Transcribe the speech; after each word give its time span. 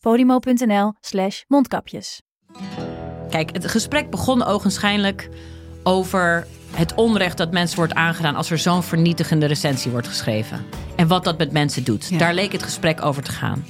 podimo.nl 0.00 0.92
slash 1.00 1.42
mondkapjes. 1.46 2.22
Kijk, 3.30 3.52
het 3.52 3.70
gesprek 3.70 4.10
begon 4.10 4.44
ogenschijnlijk 4.44 5.28
over 5.82 6.46
het 6.70 6.94
onrecht 6.94 7.36
dat 7.36 7.52
mensen 7.52 7.76
wordt 7.76 7.94
aangedaan 7.94 8.36
als 8.36 8.50
er 8.50 8.58
zo'n 8.58 8.82
vernietigende 8.82 9.46
recensie 9.46 9.90
wordt 9.90 10.08
geschreven. 10.08 10.64
En 10.96 11.06
wat 11.06 11.24
dat 11.24 11.38
met 11.38 11.52
mensen 11.52 11.84
doet. 11.84 12.18
Daar 12.18 12.34
leek 12.34 12.52
het 12.52 12.62
gesprek 12.62 13.04
over 13.04 13.22
te 13.22 13.32
gaan. 13.32 13.64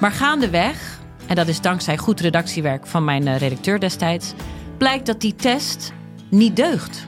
Maar 0.00 0.12
gaandeweg, 0.12 0.98
en 1.26 1.34
dat 1.34 1.48
is 1.48 1.60
dankzij 1.60 1.96
goed 1.96 2.20
redactiewerk 2.20 2.86
van 2.86 3.04
mijn 3.04 3.26
eh, 3.26 3.38
redacteur 3.38 3.80
destijds, 3.80 4.32
blijkt 4.78 5.06
dat 5.06 5.20
die 5.20 5.34
test 5.34 5.92
niet 6.30 6.56
deugt. 6.56 7.06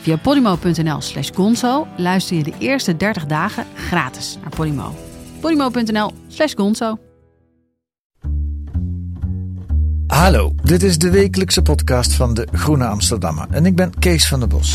Via 0.00 0.16
podimo.nl 0.16 1.00
slash 1.00 1.30
gonzo 1.34 1.86
luister 1.96 2.36
je 2.36 2.42
de 2.42 2.54
eerste 2.58 2.96
30 2.96 3.26
dagen 3.26 3.66
gratis 3.74 4.38
naar 4.40 4.50
Podimo. 4.50 4.94
podimo.nl 5.40 6.10
slash 6.28 6.54
gonzo. 6.54 7.09
Hallo, 10.20 10.52
dit 10.62 10.82
is 10.82 10.98
de 10.98 11.10
wekelijkse 11.10 11.62
podcast 11.62 12.12
van 12.12 12.34
de 12.34 12.48
Groene 12.52 12.86
Amsterdammer 12.86 13.46
en 13.50 13.66
ik 13.66 13.76
ben 13.76 13.98
Kees 13.98 14.28
van 14.28 14.38
der 14.38 14.48
Bos. 14.48 14.74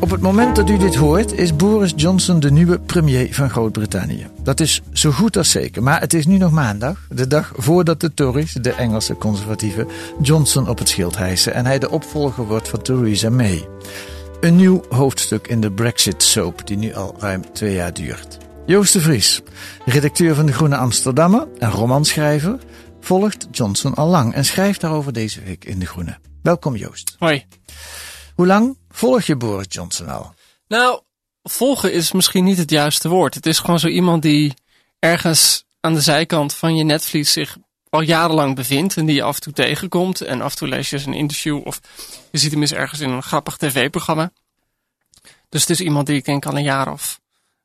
Op 0.00 0.10
het 0.10 0.20
moment 0.20 0.56
dat 0.56 0.70
u 0.70 0.78
dit 0.78 0.94
hoort, 0.94 1.32
is 1.32 1.56
Boris 1.56 1.92
Johnson 1.96 2.40
de 2.40 2.50
nieuwe 2.50 2.78
premier 2.78 3.34
van 3.34 3.50
Groot-Brittannië. 3.50 4.26
Dat 4.42 4.60
is 4.60 4.82
zo 4.92 5.10
goed 5.10 5.36
als 5.36 5.50
zeker, 5.50 5.82
maar 5.82 6.00
het 6.00 6.14
is 6.14 6.26
nu 6.26 6.36
nog 6.36 6.50
maandag, 6.50 7.06
de 7.08 7.26
dag 7.26 7.52
voordat 7.56 8.00
de 8.00 8.14
Tories, 8.14 8.52
de 8.52 8.72
Engelse 8.72 9.14
conservatieven, 9.14 9.88
Johnson 10.22 10.68
op 10.68 10.78
het 10.78 10.88
schild 10.88 11.16
hijsen 11.16 11.54
en 11.54 11.66
hij 11.66 11.78
de 11.78 11.90
opvolger 11.90 12.46
wordt 12.46 12.68
van 12.68 12.82
Theresa 12.82 13.30
May. 13.30 13.68
Een 14.40 14.56
nieuw 14.56 14.82
hoofdstuk 14.88 15.46
in 15.46 15.60
de 15.60 15.72
Brexit-soap 15.72 16.66
die 16.66 16.76
nu 16.76 16.94
al 16.94 17.14
ruim 17.18 17.52
twee 17.52 17.74
jaar 17.74 17.92
duurt. 17.92 18.38
Joost 18.66 18.92
de 18.92 19.00
Vries, 19.00 19.40
redacteur 19.84 20.34
van 20.34 20.46
de 20.46 20.52
Groene 20.52 20.76
Amsterdammer 20.76 21.48
en 21.58 21.70
romanschrijver, 21.70 22.58
volgt 23.00 23.46
Johnson 23.50 23.94
al 23.94 24.08
lang 24.08 24.34
en 24.34 24.44
schrijft 24.44 24.80
daarover 24.80 25.12
deze 25.12 25.42
week 25.42 25.64
in 25.64 25.78
de 25.78 25.86
Groene. 25.86 26.18
Welkom 26.42 26.76
Joost. 26.76 27.16
Hoi. 27.18 27.46
Hoe 28.34 28.46
lang 28.46 28.78
volg 28.88 29.22
je 29.22 29.36
Boris 29.36 29.66
Johnson 29.68 30.08
al? 30.08 30.34
Nou, 30.68 31.00
volgen 31.42 31.92
is 31.92 32.12
misschien 32.12 32.44
niet 32.44 32.58
het 32.58 32.70
juiste 32.70 33.08
woord. 33.08 33.34
Het 33.34 33.46
is 33.46 33.58
gewoon 33.58 33.78
zo 33.78 33.86
iemand 33.86 34.22
die 34.22 34.54
ergens 34.98 35.64
aan 35.80 35.94
de 35.94 36.00
zijkant 36.00 36.54
van 36.54 36.76
je 36.76 36.84
netvlies 36.84 37.32
zich 37.32 37.56
al 37.88 38.00
jarenlang 38.00 38.54
bevindt 38.54 38.96
en 38.96 39.06
die 39.06 39.14
je 39.14 39.22
af 39.22 39.34
en 39.34 39.40
toe 39.40 39.52
tegenkomt. 39.52 40.20
En 40.20 40.40
af 40.40 40.50
en 40.50 40.58
toe 40.58 40.68
lees 40.68 40.90
je 40.90 40.96
eens 40.96 41.06
een 41.06 41.14
interview 41.14 41.66
of 41.66 41.80
je 42.30 42.38
ziet 42.38 42.52
hem 42.52 42.60
eens 42.60 42.72
ergens 42.72 43.00
in 43.00 43.10
een 43.10 43.22
grappig 43.22 43.56
tv-programma. 43.56 44.32
Dus 45.48 45.60
het 45.60 45.70
is 45.70 45.80
iemand 45.80 46.06
die 46.06 46.16
ik 46.16 46.24
denk 46.24 46.46
al 46.46 46.56
een 46.56 46.62
jaar 46.62 46.92
of, 46.92 47.20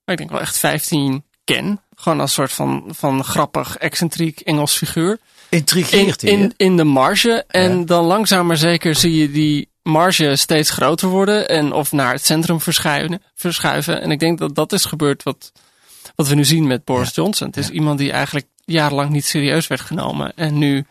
ik 0.05 0.17
denk 0.17 0.29
wel 0.29 0.39
echt 0.39 0.57
15 0.57 1.23
ken. 1.43 1.79
Gewoon 1.95 2.19
als 2.19 2.33
soort 2.33 2.51
van, 2.51 2.83
van 2.87 3.23
grappig, 3.23 3.77
excentriek 3.77 4.39
Engels 4.39 4.77
figuur. 4.77 5.19
Intrigeert 5.49 6.23
in, 6.23 6.39
in, 6.39 6.53
in 6.57 6.77
de 6.77 6.83
marge. 6.83 7.43
En 7.47 7.77
Ja. 7.79 7.85
dan 7.85 8.05
langzaam 8.05 8.47
maar 8.47 8.57
zeker 8.57 8.95
zie 8.95 9.15
je 9.15 9.31
die 9.31 9.69
marge 9.83 10.35
steeds 10.35 10.69
groter 10.69 11.07
worden. 11.07 11.49
En 11.49 11.73
of 11.73 11.91
naar 11.91 12.11
het 12.13 12.25
centrum 12.25 12.61
verschuiven. 12.61 13.21
verschuiven. 13.35 14.01
En 14.01 14.11
ik 14.11 14.19
denk 14.19 14.39
dat 14.39 14.55
dat 14.55 14.71
is 14.73 14.85
gebeurd 14.85 15.23
wat, 15.23 15.51
wat 16.15 16.27
we 16.27 16.35
nu 16.35 16.45
zien 16.45 16.67
met 16.67 16.83
Boris 16.83 17.15
Johnson. 17.15 17.47
Het 17.47 17.57
is 17.57 17.69
iemand 17.69 17.97
die 17.97 18.11
eigenlijk 18.11 18.45
jarenlang 18.65 19.09
niet 19.09 19.25
serieus 19.25 19.67
werd 19.67 19.81
genomen. 19.81 20.31
En 20.35 20.57
nu, 20.57 20.85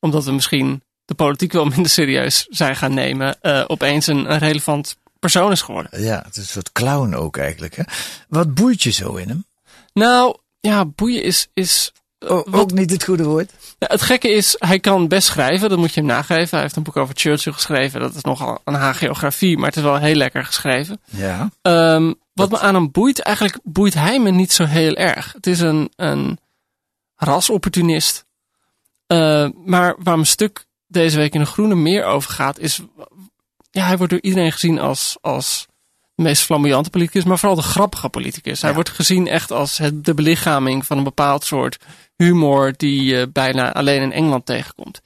omdat 0.00 0.24
we 0.24 0.32
misschien 0.32 0.82
de 1.04 1.14
politiek 1.14 1.52
wel 1.52 1.64
minder 1.64 1.90
serieus 1.90 2.46
zijn 2.50 2.76
gaan 2.76 2.94
nemen, 2.94 3.36
eh, 3.40 3.64
opeens 3.66 4.06
een, 4.06 4.32
een 4.32 4.38
relevant 4.38 4.96
persoon 5.30 5.50
is 5.52 5.62
geworden. 5.62 6.02
Ja, 6.02 6.22
het 6.24 6.36
is 6.36 6.42
een 6.42 6.48
soort 6.48 6.72
clown 6.72 7.14
ook 7.14 7.36
eigenlijk. 7.36 7.76
Hè? 7.76 7.82
Wat 8.28 8.54
boeit 8.54 8.82
je 8.82 8.90
zo 8.90 9.14
in 9.14 9.28
hem? 9.28 9.44
Nou, 9.92 10.36
ja, 10.60 10.84
boeien 10.84 11.22
is, 11.22 11.48
is 11.54 11.92
O- 12.18 12.42
wat- 12.46 12.60
ook 12.60 12.72
niet 12.72 12.90
het 12.90 13.04
goede 13.04 13.24
woord. 13.24 13.52
Ja, 13.78 13.86
het 13.90 14.02
gekke 14.02 14.28
is, 14.30 14.56
hij 14.58 14.80
kan 14.80 15.08
best 15.08 15.26
schrijven, 15.26 15.68
dat 15.68 15.78
moet 15.78 15.94
je 15.94 16.00
hem 16.00 16.08
nageven. 16.08 16.48
Hij 16.50 16.60
heeft 16.60 16.76
een 16.76 16.82
boek 16.82 16.96
over 16.96 17.14
Churchill 17.16 17.52
geschreven, 17.52 18.00
dat 18.00 18.14
is 18.14 18.22
nogal 18.22 18.60
een 18.64 18.74
hagiografie, 18.74 19.56
maar 19.56 19.66
het 19.68 19.76
is 19.76 19.82
wel 19.82 19.96
heel 19.98 20.14
lekker 20.14 20.44
geschreven. 20.44 21.00
Ja. 21.04 21.50
Ehm, 21.62 22.12
wat 22.32 22.50
me 22.50 22.58
aan 22.58 22.74
hem 22.74 22.90
boeit, 22.90 23.20
eigenlijk 23.20 23.58
boeit 23.62 23.94
hij 23.94 24.20
me 24.20 24.30
niet 24.30 24.52
zo 24.52 24.64
heel 24.64 24.94
erg. 24.94 25.32
Het 25.32 25.46
is 25.46 25.60
een, 25.60 25.92
een 25.96 26.38
rasopportunist. 27.16 28.24
Eh, 29.06 29.48
maar 29.64 29.94
waar 29.98 30.14
mijn 30.14 30.26
stuk 30.26 30.64
deze 30.86 31.16
week 31.16 31.34
in 31.34 31.40
de 31.40 31.46
Groene 31.46 31.74
meer 31.74 32.04
over 32.04 32.30
gaat, 32.30 32.58
is... 32.58 32.80
Ja, 33.76 33.86
hij 33.86 33.96
wordt 33.96 34.12
door 34.12 34.22
iedereen 34.22 34.52
gezien 34.52 34.78
als, 34.78 35.16
als 35.20 35.66
de 36.14 36.22
meest 36.22 36.42
flamboyante 36.42 36.90
politicus, 36.90 37.24
maar 37.24 37.38
vooral 37.38 37.56
de 37.56 37.62
grappige 37.62 38.08
politicus. 38.08 38.60
Hij 38.60 38.68
Ja. 38.70 38.74
wordt 38.74 38.90
gezien 38.90 39.26
echt 39.28 39.50
als 39.50 39.78
het, 39.78 40.04
de 40.04 40.14
belichaming 40.14 40.86
van 40.86 40.98
een 40.98 41.04
bepaald 41.04 41.44
soort 41.44 41.76
humor 42.16 42.72
die 42.76 43.04
je 43.04 43.28
bijna 43.32 43.72
alleen 43.74 44.02
in 44.02 44.12
Engeland 44.12 44.46
tegenkomt. 44.46 45.02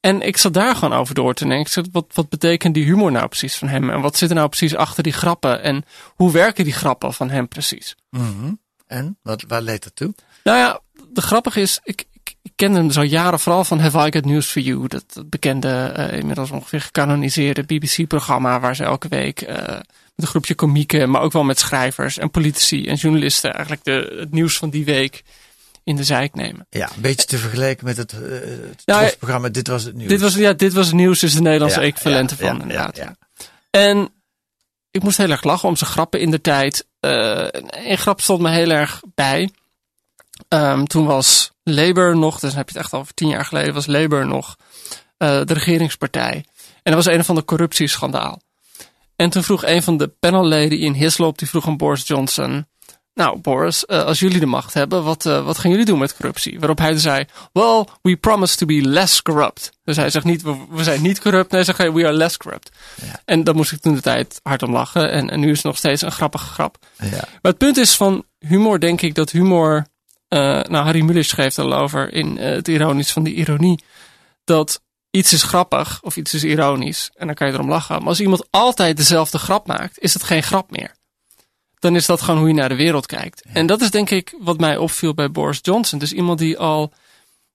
En 0.00 0.20
ik 0.22 0.36
zat 0.36 0.54
daar 0.54 0.74
gewoon 0.76 0.98
over 0.98 1.14
door 1.14 1.34
te 1.34 1.46
denken. 1.48 1.88
Wat, 1.92 2.06
wat 2.14 2.28
betekent 2.28 2.74
die 2.74 2.84
humor 2.84 3.12
nou 3.12 3.26
precies 3.28 3.56
van 3.56 3.68
hem? 3.68 3.90
En 3.90 4.00
wat 4.00 4.16
zit 4.16 4.28
er 4.28 4.34
nou 4.34 4.48
precies 4.48 4.74
achter 4.76 5.02
die 5.02 5.12
grappen? 5.12 5.62
En 5.62 5.84
hoe 6.06 6.32
werken 6.32 6.64
die 6.64 6.72
grappen 6.72 7.12
van 7.14 7.30
hem 7.30 7.48
precies? 7.48 7.96
Mhm. 8.10 8.52
En 8.86 9.18
wat, 9.22 9.44
waar 9.48 9.62
leidt 9.62 9.84
dat 9.84 9.96
toe? 9.96 10.14
Nou 10.44 10.58
ja, 10.58 10.80
de 11.12 11.20
grappige 11.22 11.60
is, 11.60 11.80
ik 11.82 12.04
kende 12.60 12.78
hem 12.78 12.86
dus 12.86 12.96
al 12.96 13.02
jaren 13.02 13.40
vooral 13.40 13.64
van 13.64 13.78
Have 13.80 14.06
I 14.06 14.12
Got 14.12 14.24
News 14.24 14.46
For 14.46 14.62
You. 14.62 14.88
Dat, 14.88 15.04
dat 15.12 15.30
bekende, 15.30 15.68
eh, 15.68 16.18
inmiddels 16.18 16.50
ongeveer 16.50 16.80
gecanoniseerde 16.80 17.62
BBC-programma 17.62 18.60
waar 18.60 18.76
ze 18.76 18.84
elke 18.84 19.08
week 19.08 19.40
eh, 19.40 19.56
met 19.56 19.82
een 20.14 20.26
groepje 20.26 20.54
komieken, 20.54 21.10
maar 21.10 21.20
ook 21.20 21.32
wel 21.32 21.44
met 21.44 21.58
schrijvers 21.58 22.18
en 22.18 22.30
politici 22.30 22.86
en 22.86 22.94
journalisten 22.94 23.52
eigenlijk 23.52 23.84
de, 23.84 24.16
het 24.18 24.32
nieuws 24.32 24.56
van 24.56 24.70
die 24.70 24.84
week 24.84 25.22
in 25.84 25.96
de 25.96 26.04
zijk 26.04 26.34
nemen. 26.34 26.66
Ja, 26.70 26.90
een 26.94 27.00
beetje 27.00 27.26
te 27.26 27.38
vergelijken 27.38 27.84
met 27.84 27.96
het, 27.96 28.12
eh, 28.12 28.20
het 28.20 28.82
Nou, 28.84 29.00
trofprogramma 29.00 29.48
Dit 29.48 29.66
Was 29.66 29.84
Het 29.84 29.94
Nieuws. 29.94 30.08
Dit 30.08 30.20
was, 30.20 30.34
ja, 30.34 30.52
dit 30.52 30.72
was 30.72 30.86
het 30.86 30.94
nieuws, 30.94 31.22
is 31.22 31.34
de 31.34 31.42
Nederlandse 31.42 31.80
Ja, 31.80 31.86
equivalent 31.86 32.30
ja, 32.30 32.36
ervan 32.36 32.56
ja, 32.56 32.62
inderdaad. 32.62 32.96
ja, 32.96 33.16
En 33.70 34.12
ik 34.90 35.02
moest 35.02 35.16
heel 35.16 35.30
erg 35.30 35.42
lachen 35.42 35.68
om 35.68 35.76
zijn 35.76 35.90
grappen 35.90 36.20
in 36.20 36.30
de 36.30 36.40
tijd. 36.40 36.86
Een 37.00 37.98
grap 37.98 38.20
stond 38.20 38.40
me 38.40 38.50
heel 38.50 38.70
erg 38.70 39.02
bij. 39.14 39.50
Ehm, 40.48 40.84
toen 40.84 41.06
was 41.06 41.50
Labour 41.62 42.16
nog, 42.16 42.38
dus 42.38 42.50
dan 42.50 42.58
heb 42.58 42.68
je 42.68 42.74
het 42.74 42.84
echt 42.84 42.92
al 42.92 43.00
over 43.00 43.14
tien 43.14 43.28
jaar 43.28 43.44
geleden, 43.44 43.74
was 43.74 43.86
Labour 43.86 44.26
nog 44.26 44.56
eh, 45.16 45.40
de 45.44 45.54
regeringspartij. 45.54 46.44
En 46.82 46.92
dat 46.92 47.04
was 47.04 47.14
een 47.14 47.24
van 47.24 47.34
de 47.34 47.44
corruptieschandaal. 47.44 48.40
En 49.16 49.30
toen 49.30 49.42
vroeg 49.42 49.64
een 49.64 49.82
van 49.82 49.96
de 49.96 50.08
panelleden 50.08 50.78
in 50.78 50.92
Hislop, 50.92 51.38
die 51.38 51.48
vroeg 51.48 51.66
aan 51.66 51.76
Boris 51.76 52.06
Johnson... 52.06 52.68
Nou, 53.14 53.38
Boris, 53.38 53.86
eh, 53.86 54.04
als 54.04 54.18
jullie 54.18 54.40
de 54.40 54.46
macht 54.46 54.74
hebben, 54.74 55.04
wat, 55.04 55.26
eh, 55.26 55.44
wat 55.44 55.58
gaan 55.58 55.70
jullie 55.70 55.86
doen 55.86 55.98
met 55.98 56.16
corruptie? 56.16 56.58
Waarop 56.58 56.78
hij 56.78 56.92
dus 56.92 57.02
zei, 57.02 57.24
well, 57.52 57.84
we 58.02 58.16
promise 58.16 58.56
to 58.56 58.66
be 58.66 58.80
less 58.82 59.22
corrupt. 59.22 59.72
Dus 59.84 59.96
hij 59.96 60.10
zegt 60.10 60.24
niet, 60.24 60.42
we, 60.42 60.56
we 60.70 60.84
zijn 60.84 61.02
niet 61.02 61.20
corrupt. 61.20 61.50
Nee, 61.50 61.64
hij 61.64 61.74
zegt, 61.74 61.92
we 61.92 62.04
are 62.04 62.12
less 62.12 62.36
corrupt. 62.36 62.70
En 63.24 63.44
daar 63.44 63.54
moest 63.54 63.72
ik 63.72 63.80
toen 63.80 63.94
de 63.94 64.00
tijd 64.00 64.40
hard 64.42 64.62
om 64.62 64.72
lachen. 64.72 65.10
En, 65.10 65.30
en 65.30 65.40
nu 65.40 65.50
is 65.50 65.56
het 65.56 65.66
nog 65.66 65.76
steeds 65.76 66.02
een 66.02 66.12
grappige 66.12 66.46
grap. 66.46 66.78
Ja. 66.98 67.08
Maar 67.10 67.38
het 67.40 67.58
punt 67.58 67.76
is 67.76 67.96
van 67.96 68.24
humor, 68.38 68.80
denk 68.80 69.00
ik, 69.00 69.14
dat 69.14 69.30
humor... 69.30 69.86
eh, 70.30 70.62
nou, 70.62 70.84
Harry 70.84 71.00
Mulisch 71.00 71.28
schreef 71.28 71.56
er 71.56 71.64
al 71.64 71.74
over 71.74 72.12
in 72.12 72.38
eh, 72.38 72.50
het 72.50 72.68
ironisch 72.68 73.12
van 73.12 73.22
die 73.22 73.34
ironie. 73.34 73.84
Dat 74.44 74.82
iets 75.10 75.32
is 75.32 75.42
grappig 75.42 75.98
of 76.02 76.16
iets 76.16 76.34
is 76.34 76.44
ironisch. 76.44 77.10
En 77.14 77.26
dan 77.26 77.34
kan 77.34 77.46
je 77.46 77.52
erom 77.52 77.68
lachen. 77.68 77.98
Maar 77.98 78.08
als 78.08 78.20
iemand 78.20 78.46
altijd 78.50 78.96
dezelfde 78.96 79.38
grap 79.38 79.66
maakt, 79.66 79.98
is 79.98 80.14
het 80.14 80.22
geen 80.22 80.42
grap 80.42 80.70
meer. 80.70 80.94
Dan 81.78 81.96
is 81.96 82.06
dat 82.06 82.22
gewoon 82.22 82.40
hoe 82.40 82.48
je 82.48 82.54
naar 82.54 82.68
de 82.68 82.74
wereld 82.74 83.06
kijkt. 83.06 83.42
En 83.52 83.66
dat 83.66 83.80
is 83.80 83.90
denk 83.90 84.10
ik 84.10 84.34
wat 84.38 84.58
mij 84.58 84.76
opviel 84.76 85.14
bij 85.14 85.30
Boris 85.30 85.58
Johnson. 85.62 85.98
Dus 85.98 86.12
iemand 86.12 86.38
die 86.38 86.58
al 86.58 86.92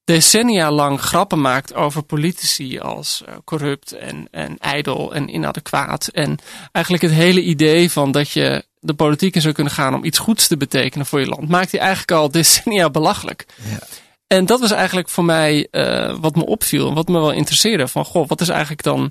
decennia 0.06 0.72
lang 0.72 1.02
grappen 1.02 1.42
maakt 1.42 1.74
over 1.74 2.04
politici 2.04 2.80
als 2.80 3.24
eh, 3.26 3.36
corrupt 3.44 3.92
en, 3.92 4.28
en 4.32 4.58
ijdel 4.58 5.14
en 5.14 5.36
inadequaat. 5.36 6.08
En 6.08 6.38
eigenlijk 6.72 7.04
het 7.04 7.14
hele 7.14 7.42
idee 7.42 7.92
van 7.92 8.12
dat 8.12 8.32
je 8.32 8.66
de 8.80 8.94
politiek 8.94 9.36
in 9.36 9.42
zou 9.42 9.54
kunnen 9.54 9.74
gaan 9.74 9.94
om 9.94 10.04
iets 10.04 10.18
goeds 10.18 10.48
te 10.48 10.58
betekenen 10.58 11.06
voor 11.06 11.20
je 11.20 11.28
land, 11.28 11.50
maakt 11.50 11.72
hij 11.72 11.80
eigenlijk 11.80 12.12
al 12.12 12.32
decennia 12.42 12.90
belachelijk. 12.90 13.46
Ja. 13.70 13.80
En 14.28 14.46
dat 14.46 14.60
was 14.60 14.72
eigenlijk 14.72 15.10
voor 15.10 15.26
mij 15.26 15.68
eh, 15.72 16.16
wat 16.20 16.36
me 16.36 16.46
opviel 16.46 16.88
en 16.88 16.94
wat 16.94 17.08
me 17.08 17.20
wel 17.20 17.32
interesseerde. 17.32 17.88
Van 17.88 18.06
goh, 18.06 18.28
wat 18.28 18.42
is 18.42 18.50
eigenlijk 18.50 18.84
dan 18.84 19.02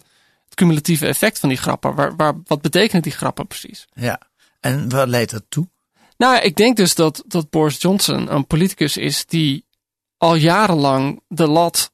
het 0.45 0.55
cumulatieve 0.55 1.07
effect 1.07 1.39
van 1.39 1.49
die 1.49 1.59
grappen? 1.59 1.95
Waar, 1.95 2.17
waar, 2.17 2.35
wat 2.47 2.61
betekenen 2.63 3.03
die 3.03 3.13
grappen 3.13 3.47
precies? 3.47 3.87
ja. 3.95 4.21
En 4.61 4.89
waar 4.89 5.07
leidt 5.07 5.31
dat 5.31 5.45
toe? 5.49 5.69
Nou, 6.17 6.41
ik 6.41 6.57
denk 6.57 6.77
dus 6.77 6.95
dat, 6.95 7.25
dat 7.27 7.51
Boris 7.51 7.81
Johnson 7.81 8.35
een 8.35 8.47
politicus 8.47 8.97
is 8.97 9.27
die 9.27 9.65
al 10.25 10.35
jarenlang 10.35 11.21
de 11.29 11.49
lat 11.49 11.91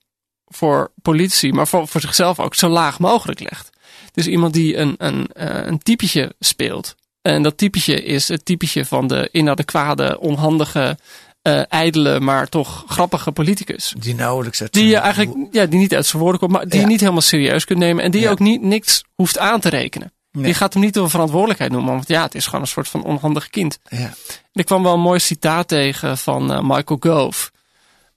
voor 0.47 0.93
politici, 1.03 1.53
maar 1.53 1.69
voor, 1.69 1.89
voor 1.89 2.01
zichzelf 2.01 2.41
ook 2.41 2.55
zo 2.55 2.69
laag 2.69 2.99
mogelijk 2.99 3.41
legt. 3.41 3.71
Dus 4.13 4.27
iemand 4.27 4.53
die 4.55 4.77
een, 4.77 4.95
een, 4.99 5.27
eh, 5.27 5.67
een 5.67 5.79
typetje 5.79 6.35
speelt. 6.39 6.95
En 7.23 7.43
dat 7.43 7.57
typetje 7.57 8.03
is 8.03 8.29
het 8.29 8.45
typetje 8.45 8.85
van 8.85 9.07
de 9.07 9.29
inadequate, 9.33 10.19
onhandige, 10.21 10.99
uh, 11.43 11.63
ijdele, 11.69 12.21
maar 12.21 12.49
toch 12.49 12.85
grappige 12.87 13.33
politicus. 13.33 13.95
Die 13.99 14.15
nauwelijks 14.15 14.61
uit 14.61 14.73
Die 14.73 14.87
je 14.87 14.97
eigenlijk, 14.97 15.49
ja, 15.51 15.67
die 15.67 15.79
niet 15.79 15.95
uit 15.95 16.07
zijn 16.07 16.23
woorden 16.23 16.41
komt, 16.41 16.53
maar 16.53 16.65
die 16.69 16.75
Ja. 16.75 16.81
je 16.81 16.87
niet 16.87 17.01
helemaal 17.01 17.21
serieus 17.21 17.65
kunt 17.65 17.79
nemen. 17.79 18.05
En 18.05 18.11
die 18.11 18.21
je 18.21 18.29
ook 18.29 18.39
niet, 18.39 18.63
niks 18.63 19.05
hoeft 19.15 19.39
aan 19.39 19.61
te 19.61 19.69
rekenen. 19.69 20.13
Nee. 20.33 20.45
Die 20.45 20.55
gaat 20.55 20.73
hem 20.73 20.83
niet 20.83 20.95
door 20.95 21.11
verantwoordelijkheid 21.11 21.73
noemen, 21.73 21.93
want 21.93 22.09
ja, 22.09 22.23
het 22.23 22.35
is 22.35 22.45
gewoon 22.45 22.61
een 22.61 22.67
soort 22.67 22.89
van 22.89 23.05
onhandig 23.05 23.49
kind. 23.49 23.79
Ja. 23.89 23.99
En 23.99 24.13
ik 24.53 24.65
kwam 24.67 24.83
wel 24.83 24.95
een 24.95 25.01
mooi 25.01 25.19
citaat 25.19 25.69
tegen 25.69 26.19
van 26.19 26.53
eh, 26.53 26.61
Michael 26.63 26.99
Gove. 27.01 27.51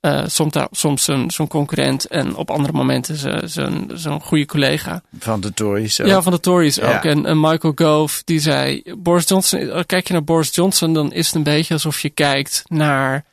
Eh, 0.04 0.24
soms 0.28 0.54
soms 0.72 1.04
zo'n 1.04 1.32
zo'n 1.32 1.48
concurrent 1.48 2.08
en 2.08 2.36
op 2.36 2.52
andere 2.52 2.74
momenten 2.74 3.16
zijn- 3.16 3.50
zijn 3.50 3.90
zo'n 3.94 4.22
goede 4.22 4.46
collega. 4.46 5.02
Van 5.20 5.42
de 5.42 5.54
Tories. 5.54 6.02
ook. 6.02 6.08
Ja, 6.08 6.22
van 6.22 6.32
de 6.32 6.40
Tories 6.40 6.76
Ja. 6.76 6.96
ook. 6.98 7.04
En, 7.04 7.26
en 7.26 7.40
Michael 7.40 7.74
Gove 7.76 8.22
die 8.26 8.40
zei: 8.40 8.84
Boris 8.98 9.28
Johnson, 9.28 9.60
eh, 9.60 9.80
kijk 9.86 10.08
je 10.08 10.14
naar 10.14 10.24
Boris 10.24 10.56
Johnson, 10.56 10.94
dan 10.94 11.14
is 11.14 11.26
het 11.26 11.36
een 11.36 11.44
beetje 11.44 11.74
alsof 11.74 12.00
je 12.00 12.10
kijkt 12.10 12.64
naar 12.68 13.24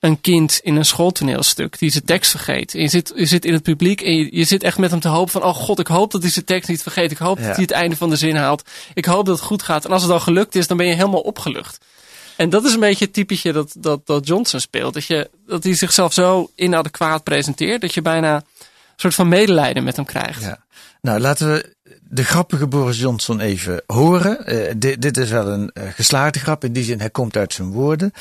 een 0.00 0.20
kind 0.20 0.60
in 0.62 0.76
een 0.76 0.84
schooltoneelstuk 0.84 1.78
die 1.78 1.90
zijn 1.90 2.04
tekst 2.04 2.30
vergeet. 2.30 2.74
En 2.74 2.80
je, 2.80 2.88
zit, 2.88 3.12
je 3.16 3.26
zit 3.26 3.44
in 3.44 3.52
het 3.52 3.62
publiek 3.62 4.00
en 4.00 4.16
je, 4.16 4.28
je 4.36 4.44
zit 4.44 4.62
echt 4.62 4.78
met 4.78 4.90
hem 4.90 5.00
te 5.00 5.08
hopen 5.08 5.32
van: 5.32 5.42
oh 5.42 5.54
god, 5.54 5.78
ik 5.78 5.86
hoop 5.86 6.10
dat 6.10 6.22
hij 6.22 6.30
zijn 6.30 6.44
tekst 6.44 6.68
niet 6.68 6.82
vergeet. 6.82 7.10
Ik 7.10 7.18
hoop 7.18 7.38
Ja. 7.38 7.46
dat 7.46 7.54
hij 7.54 7.62
het 7.64 7.70
einde 7.74 7.96
van 7.96 8.10
de 8.10 8.16
zin 8.16 8.36
haalt. 8.36 8.62
Ik 8.94 9.04
hoop 9.04 9.26
dat 9.26 9.36
het 9.36 9.46
goed 9.46 9.62
gaat. 9.62 9.84
En 9.84 9.90
als 9.90 10.02
het 10.02 10.10
dan 10.10 10.20
gelukt 10.20 10.54
is, 10.54 10.66
dan 10.66 10.76
ben 10.76 10.86
je 10.86 10.94
helemaal 10.94 11.20
opgelucht. 11.20 11.78
En 12.38 12.50
dat 12.50 12.64
is 12.64 12.72
een 12.74 12.80
beetje 12.80 13.04
het 13.04 13.14
typetje 13.14 13.52
dat, 13.52 13.74
dat, 13.78 14.06
dat 14.06 14.26
Johnson 14.26 14.60
speelt. 14.60 14.94
Dat, 14.94 15.04
je, 15.04 15.30
dat 15.46 15.64
hij 15.64 15.74
zichzelf 15.74 16.12
zo 16.12 16.50
inadequaat 16.54 17.22
presenteert 17.22 17.80
dat 17.80 17.94
je 17.94 18.02
bijna 18.02 18.34
een 18.34 18.42
soort 18.96 19.14
van 19.14 19.28
medelijden 19.28 19.84
met 19.84 19.96
hem 19.96 20.04
krijgt. 20.04 20.42
Ja. 20.42 20.64
Nou, 21.00 21.20
laten 21.20 21.52
we 21.52 21.76
de 22.10 22.24
grappige 22.24 22.66
Boris 22.66 22.98
Johnson 22.98 23.40
even 23.40 23.82
horen. 23.86 24.46
Eh, 24.46 24.74
dit, 24.98 25.16
is 25.16 25.30
wel 25.30 25.48
een 25.48 25.70
eh, 25.70 25.88
geslaagde 25.94 26.38
grap. 26.38 26.64
In 26.64 26.72
die 26.72 26.84
zin, 26.84 26.98
hij 26.98 27.10
komt 27.10 27.36
uit 27.36 27.52
zijn 27.52 27.70
woorden. 27.70 28.12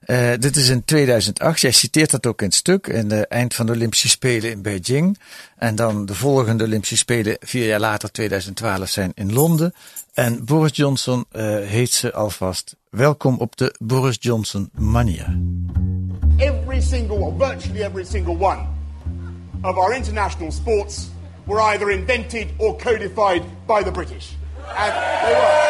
Eh, 0.00 0.30
dit 0.38 0.56
is 0.56 0.68
in 0.68 0.84
2008. 0.84 1.60
Jij 1.60 1.70
citeert 1.70 2.10
dat 2.10 2.26
ook 2.26 2.40
in 2.40 2.46
het 2.46 2.56
stuk. 2.56 2.86
In 2.86 3.08
de 3.08 3.26
eind 3.26 3.54
van 3.54 3.66
de 3.66 3.72
Olympische 3.72 4.08
Spelen 4.08 4.50
in 4.50 4.62
Beijing. 4.62 5.18
En 5.56 5.74
dan 5.74 6.06
de 6.06 6.14
volgende 6.14 6.64
Olympische 6.64 6.96
Spelen, 6.96 7.36
vier 7.40 7.66
jaar 7.66 7.80
later, 7.80 8.12
2012, 8.12 8.88
zijn 8.88 9.12
in 9.14 9.32
Londen. 9.32 9.74
En 10.14 10.44
Boris 10.44 10.76
Johnson 10.76 11.24
heet 11.64 11.90
ze 11.90 12.12
alvast 12.12 12.76
welkom 12.90 13.38
op 13.38 13.56
de 13.56 13.74
Boris 13.78 14.16
Johnson 14.20 14.70
manier. 14.74 15.38
every 16.38 16.80
single, 16.80 17.16
or 17.16 17.32
virtually 17.32 17.82
every 17.82 18.04
single 18.04 18.36
one, 18.36 18.66
of 19.64 19.78
our 19.78 19.94
international 19.94 20.50
sports 20.50 21.08
were 21.46 21.60
either 21.60 21.90
invented 21.90 22.48
or 22.58 22.76
codified 22.76 23.44
by 23.66 23.82
the 23.82 23.92
British. 23.92 24.34
And 24.76 24.92
they 25.26 25.34
were. 25.34 25.66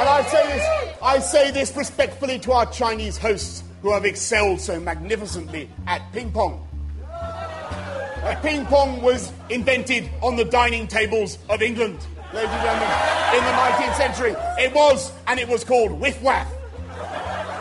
And 0.00 0.08
I 0.08 0.22
say 0.28 0.46
this, 0.46 0.96
I 1.02 1.18
say 1.18 1.50
this 1.50 1.76
respectfully 1.76 2.38
to 2.40 2.52
our 2.52 2.66
Chinese 2.66 3.18
hosts 3.18 3.62
who 3.82 3.92
have 3.92 4.04
excelled 4.04 4.60
so 4.60 4.80
magnificently 4.80 5.68
at 5.86 6.00
ping 6.12 6.32
pong. 6.32 6.66
Uh, 7.12 8.36
ping 8.40 8.64
pong 8.66 9.02
was 9.02 9.32
invented 9.50 10.08
on 10.22 10.36
the 10.36 10.44
dining 10.44 10.86
tables 10.86 11.38
of 11.50 11.60
England, 11.60 11.98
ladies 12.32 12.50
and 12.50 12.62
gentlemen, 12.62 12.88
in 13.34 13.44
the 13.44 13.50
19th 13.50 13.96
century. 13.96 14.34
It 14.58 14.72
was, 14.72 15.12
and 15.26 15.40
it 15.40 15.48
was 15.48 15.64
called 15.64 15.90
whiff 15.92 16.22
waff. 16.22 16.46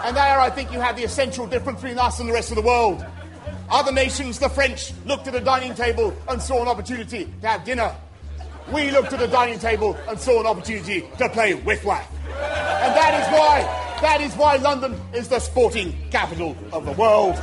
And 0.05 0.15
there, 0.15 0.39
I 0.39 0.49
think 0.49 0.71
you 0.71 0.79
have 0.79 0.95
the 0.95 1.03
essential 1.03 1.47
difference 1.47 1.81
between 1.81 1.99
us 1.99 2.19
and 2.19 2.29
the 2.29 2.33
rest 2.33 2.51
of 2.51 2.55
the 2.55 2.61
world. 2.61 3.03
Other 3.71 3.93
nations, 3.93 4.37
the 4.37 4.49
French, 4.49 4.91
looked 5.05 5.27
at 5.27 5.35
a 5.35 5.39
dining 5.39 5.73
table 5.73 6.13
and 6.27 6.41
saw 6.41 6.61
an 6.61 6.67
opportunity 6.67 7.31
to 7.39 7.47
have 7.47 7.63
dinner. 7.63 7.95
We 8.69 8.91
looked 8.91 9.13
at 9.13 9.21
a 9.21 9.27
dining 9.27 9.59
table 9.59 9.97
and 10.09 10.19
saw 10.19 10.41
an 10.41 10.45
opportunity 10.45 11.07
to 11.17 11.29
play 11.29 11.53
whiff 11.53 11.85
waff. 11.85 12.05
And 12.25 12.93
that 12.95 13.21
is 13.21 13.27
why, 13.33 13.61
that 14.01 14.19
is 14.19 14.33
why 14.35 14.57
London 14.57 14.99
is 15.13 15.29
the 15.29 15.39
sporting 15.39 15.95
capital 16.11 16.57
of 16.73 16.85
the 16.85 16.91
world. 16.91 17.35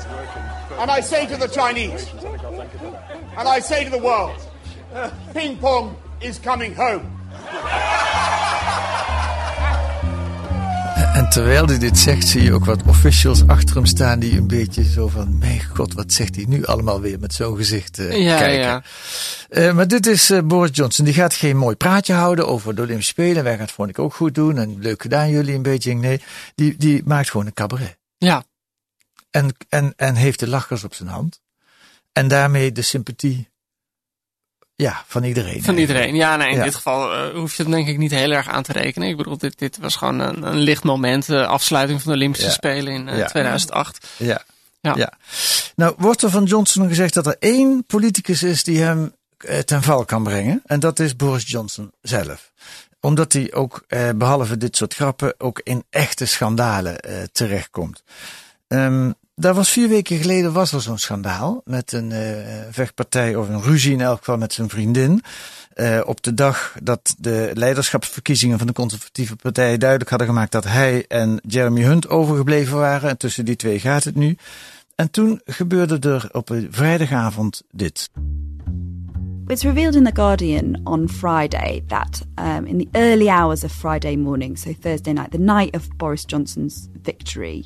And 0.72 0.90
I 0.90 1.00
say 1.00 1.26
to 1.26 1.36
the 1.36 1.48
Chinese, 1.48 2.10
and 2.12 3.48
I 3.48 3.60
say 3.60 3.84
to 3.84 3.90
the 3.90 3.98
world, 3.98 4.36
ping 5.32 5.56
pong 5.56 5.96
is 6.20 6.38
coming 6.38 6.74
home. 6.74 7.10
En 11.28 11.34
terwijl 11.34 11.66
hij 11.66 11.78
dit 11.78 11.98
zegt, 11.98 12.26
zie 12.28 12.42
je 12.42 12.52
ook 12.52 12.64
wat 12.64 12.82
officials 12.86 13.46
achter 13.46 13.76
hem 13.76 13.86
staan 13.86 14.18
die 14.18 14.36
een 14.36 14.46
beetje 14.46 14.84
zo 14.84 15.08
van, 15.08 15.38
mijn 15.38 15.64
god, 15.64 15.92
wat 15.94 16.12
zegt 16.12 16.34
hij 16.36 16.44
nu 16.48 16.64
allemaal 16.64 17.00
weer 17.00 17.18
met 17.20 17.34
zo'n 17.34 17.56
gezicht 17.56 17.98
eh, 17.98 18.22
Ja, 18.22 18.38
kijken. 18.38 18.60
ja. 18.60 18.82
Eh, 19.48 19.72
maar 19.74 19.88
dit 19.88 20.06
is 20.06 20.30
eh, 20.30 20.40
Boris 20.42 20.70
Johnson. 20.72 21.04
Die 21.04 21.14
gaat 21.14 21.34
geen 21.34 21.56
mooi 21.56 21.76
praatje 21.76 22.12
houden 22.12 22.48
over 22.48 22.74
de 22.74 22.82
Olympische 22.82 23.12
Spelen. 23.12 23.44
Wij 23.44 23.52
gaan 23.52 23.60
het 23.62 23.72
vond 23.72 23.88
ik 23.90 23.98
ook 23.98 24.14
goed 24.14 24.34
doen. 24.34 24.58
En 24.58 24.78
leuk 24.80 25.02
gedaan 25.02 25.30
jullie 25.30 25.54
in 25.54 25.62
Beijing. 25.62 26.00
Nee, 26.00 26.20
die, 26.54 26.76
die 26.76 27.02
maakt 27.04 27.30
gewoon 27.30 27.46
een 27.46 27.54
cabaret. 27.54 27.98
Ja, 28.18 28.44
En, 29.30 29.56
en, 29.68 29.92
en 29.96 30.14
heeft 30.14 30.40
de 30.40 30.48
lachers 30.48 30.84
op 30.84 30.94
zijn 30.94 31.08
hand. 31.08 31.40
En 32.12 32.28
daarmee 32.28 32.72
de 32.72 32.82
sympathie 32.82 33.48
ja, 34.82 35.04
van 35.06 35.24
iedereen. 35.24 35.62
van 35.62 35.76
iedereen. 35.76 36.14
Ja, 36.14 36.36
nee, 36.36 36.50
in 36.50 36.56
Ja. 36.56 36.64
dit 36.64 36.74
geval 36.74 37.12
eh, 37.12 37.34
hoef 37.34 37.54
je 37.56 37.62
het 37.62 37.72
denk 37.72 37.88
ik 37.88 37.98
niet 37.98 38.10
heel 38.10 38.30
erg 38.30 38.48
aan 38.48 38.62
te 38.62 38.72
rekenen. 38.72 39.08
Ik 39.08 39.16
bedoel, 39.16 39.38
dit, 39.38 39.58
dit 39.58 39.78
was 39.78 39.96
gewoon 39.96 40.18
een, 40.20 40.42
een 40.42 40.56
licht 40.58 40.84
moment. 40.84 41.26
De 41.26 41.46
afsluiting 41.46 42.02
van 42.02 42.10
de 42.12 42.16
Olympische 42.18 42.46
Ja. 42.46 42.52
Spelen 42.52 42.92
in 42.92 43.08
eh, 43.08 43.18
Ja. 43.18 43.26
2008. 43.26 44.06
Ja. 44.16 44.42
Ja. 44.80 44.94
ja. 44.96 45.12
Nou, 45.76 45.94
wordt 45.98 46.22
er 46.22 46.30
van 46.30 46.44
Johnson 46.44 46.88
gezegd 46.88 47.14
dat 47.14 47.26
er 47.26 47.36
één 47.38 47.84
politicus 47.86 48.42
is 48.42 48.64
die 48.64 48.82
hem 48.82 49.12
eh, 49.38 49.58
ten 49.58 49.82
val 49.82 50.04
kan 50.04 50.22
brengen. 50.22 50.62
En 50.66 50.80
dat 50.80 50.98
is 51.00 51.16
Boris 51.16 51.50
Johnson 51.50 51.92
zelf. 52.02 52.52
Omdat 53.00 53.32
hij 53.32 53.52
ook, 53.54 53.84
eh, 53.88 54.08
behalve 54.14 54.56
dit 54.56 54.76
soort 54.76 54.94
grappen, 54.94 55.34
ook 55.38 55.60
in 55.64 55.84
echte 55.90 56.26
schandalen 56.26 57.00
eh, 57.00 57.16
terechtkomt. 57.32 58.02
Ehm 58.68 59.10
daar 59.38 59.54
was 59.54 59.70
vier 59.70 59.88
weken 59.88 60.18
geleden 60.18 60.52
was 60.52 60.72
er 60.72 60.80
zo'n 60.80 60.98
schandaal 60.98 61.60
met 61.64 61.92
een 61.92 62.12
eh, 62.12 62.20
vechtpartij 62.70 63.36
of 63.36 63.48
een 63.48 63.62
ruzie 63.62 63.92
in 63.92 64.00
elk 64.00 64.18
geval 64.18 64.36
met 64.36 64.52
zijn 64.52 64.68
vriendin. 64.68 65.22
Eh, 65.74 66.00
op 66.04 66.22
de 66.22 66.34
dag 66.34 66.76
dat 66.82 67.14
de 67.18 67.50
leiderschapsverkiezingen 67.54 68.58
van 68.58 68.66
de 68.66 68.72
conservatieve 68.72 69.36
partij 69.36 69.78
duidelijk 69.78 70.10
hadden 70.10 70.28
gemaakt 70.28 70.52
dat 70.52 70.64
hij 70.64 71.04
en 71.08 71.40
Jeremy 71.46 71.82
Hunt 71.82 72.08
overgebleven 72.08 72.76
waren. 72.76 73.10
En 73.10 73.16
tussen 73.16 73.44
die 73.44 73.56
twee 73.56 73.80
gaat 73.80 74.04
het 74.04 74.14
nu. 74.14 74.36
En 74.94 75.10
toen 75.10 75.40
gebeurde 75.44 76.08
er 76.08 76.28
op 76.32 76.48
een 76.48 76.68
vrijdagavond 76.70 77.62
dit. 77.70 78.10
It's 79.46 79.62
revealed 79.62 79.94
in 79.94 80.04
The 80.04 80.14
Guardian 80.14 80.80
on 80.84 81.08
Friday 81.08 81.82
that 81.86 82.22
um, 82.38 82.66
in 82.66 82.78
the 82.78 82.88
early 82.92 83.28
hours 83.28 83.64
of 83.64 83.72
Friday 83.72 84.16
morning, 84.16 84.58
so 84.58 84.72
Thursday 84.80 85.12
night, 85.12 85.30
the 85.30 85.38
night 85.38 85.74
of 85.74 85.96
Boris 85.96 86.24
Johnson's 86.26 86.88
victory, 87.02 87.64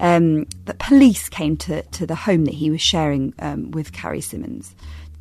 um, 0.00 0.46
that 0.64 0.78
police 0.78 1.28
came 1.28 1.56
to, 1.58 1.82
to 1.82 2.06
the 2.06 2.14
home 2.14 2.46
that 2.46 2.54
he 2.54 2.70
was 2.70 2.80
sharing 2.80 3.34
um, 3.38 3.70
with 3.70 3.92
Carrie 3.92 4.20
Simmons. 4.20 4.74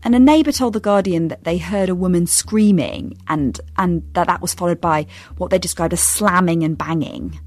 And 0.03 0.15
a 0.15 0.19
neighbour 0.19 0.53
told 0.53 0.73
The 0.73 0.79
Guardian 0.79 1.27
that 1.27 1.43
they 1.43 1.57
heard 1.57 1.89
a 1.89 1.95
woman 1.95 2.25
screaming 2.25 3.17
and, 3.27 3.59
and 3.77 4.01
that 4.13 4.27
that 4.27 4.41
was 4.41 4.53
followed 4.53 4.79
by 4.79 5.05
what 5.37 5.51
they 5.51 5.59
described 5.59 5.93
as 5.93 6.01
slamming 6.01 6.63
and 6.63 6.77
banging. 6.77 7.39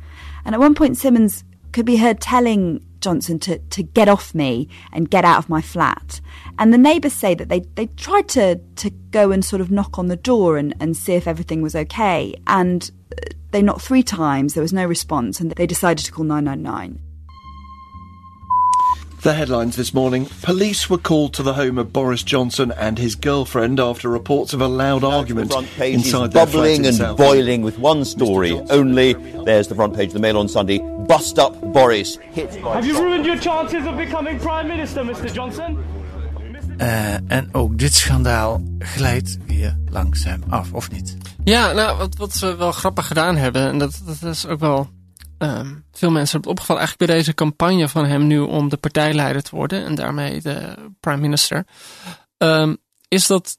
And 0.44 0.54
at 0.54 0.60
one 0.60 0.74
point, 0.74 0.98
Simmons 0.98 1.44
could 1.72 1.86
be 1.86 1.96
heard 1.96 2.20
telling 2.20 2.84
Johnson 3.00 3.38
to, 3.40 3.58
to 3.58 3.82
get 3.82 4.08
off 4.08 4.34
me 4.34 4.68
and 4.92 5.10
get 5.10 5.24
out 5.24 5.38
of 5.38 5.48
my 5.48 5.62
flat. 5.62 6.20
And 6.58 6.72
the 6.72 6.78
neighbours 6.78 7.14
say 7.14 7.34
that 7.34 7.48
they, 7.48 7.60
they 7.60 7.86
tried 7.86 8.28
to, 8.30 8.56
to 8.76 8.90
go 9.10 9.30
and 9.30 9.42
sort 9.42 9.62
of 9.62 9.70
knock 9.70 9.98
on 9.98 10.08
the 10.08 10.16
door 10.16 10.58
and, 10.58 10.74
and 10.78 10.94
see 10.94 11.14
if 11.14 11.26
everything 11.26 11.62
was 11.62 11.74
okay. 11.74 12.34
And 12.46 12.90
uh, 13.12 13.30
they 13.50 13.62
knocked 13.62 13.80
three 13.80 14.02
times, 14.02 14.52
there 14.52 14.62
was 14.62 14.74
no 14.74 14.84
response, 14.84 15.40
and 15.40 15.50
they 15.52 15.66
decided 15.66 16.04
to 16.04 16.12
call 16.12 16.24
999. 16.24 17.00
The 19.22 19.34
headlines 19.34 19.76
this 19.76 19.94
morning 19.94 20.26
Police 20.42 20.90
were 20.90 20.98
called 20.98 21.32
to 21.34 21.44
the 21.44 21.52
home 21.52 21.78
of 21.78 21.92
Boris 21.92 22.24
Johnson 22.24 22.72
and 22.72 22.98
his 22.98 23.14
girlfriend 23.14 23.78
after 23.78 24.08
reports 24.08 24.52
of 24.52 24.60
a 24.60 24.66
loud 24.66 25.04
argument 25.04 25.52
front 25.52 25.68
page 25.76 25.94
is 26.00 26.06
inside 26.06 26.32
their 26.32 26.44
flat 26.44 26.52
bubbling 26.52 26.80
in 26.80 26.86
and 26.86 26.96
South 26.96 27.16
boiling 27.18 27.62
with 27.62 27.78
one 27.78 28.04
story 28.04 28.60
only. 28.70 29.12
There's 29.44 29.68
the 29.68 29.76
front 29.76 29.94
page 29.94 30.08
of 30.08 30.14
the 30.14 30.18
Mail 30.18 30.38
on 30.38 30.48
Sunday. 30.48 30.80
Bust 31.06 31.38
up 31.38 31.54
Boris. 31.72 32.18
Hit 32.32 32.60
by 32.60 32.74
Have 32.74 32.84
you 32.84 33.00
ruined 33.00 33.24
your 33.24 33.38
chances 33.38 33.86
of 33.86 33.96
becoming 33.96 34.40
Prime 34.40 34.66
Minister, 34.66 35.04
Mr. 35.04 35.32
Johnson? 35.32 35.78
Eh, 36.78 37.14
en 37.14 37.48
ook 37.52 37.78
dit 37.78 37.94
schandaal 37.94 38.60
glijdt 38.78 39.38
weer 39.46 39.78
langzaam 39.90 40.42
af, 40.48 40.72
of 40.72 40.90
niet? 40.90 41.16
Ja, 41.44 41.72
nou, 41.72 41.98
wat, 41.98 42.16
wat 42.16 42.38
we 42.38 42.56
wel 42.56 42.72
grappig 42.72 43.06
gedaan 43.06 43.36
hebben, 43.36 43.68
en 43.68 43.78
dat, 43.78 44.02
dat 44.06 44.30
is 44.30 44.46
ook 44.46 44.60
wel 44.60 44.88
ehm, 45.42 45.75
veel 45.92 46.11
mensen 46.11 46.32
hebben 46.32 46.50
opgevallen, 46.50 46.82
eigenlijk 46.82 47.11
bij 47.11 47.18
deze 47.18 47.34
campagne 47.34 47.88
van 47.88 48.04
hem 48.04 48.26
nu 48.26 48.38
om 48.38 48.68
de 48.68 48.76
partijleider 48.76 49.42
te 49.42 49.56
worden 49.56 49.84
en 49.84 49.94
daarmee 49.94 50.40
de 50.40 50.75
prime 51.00 51.20
minister, 51.20 51.66
ehm, 52.37 52.75
is 53.08 53.26
dat 53.26 53.58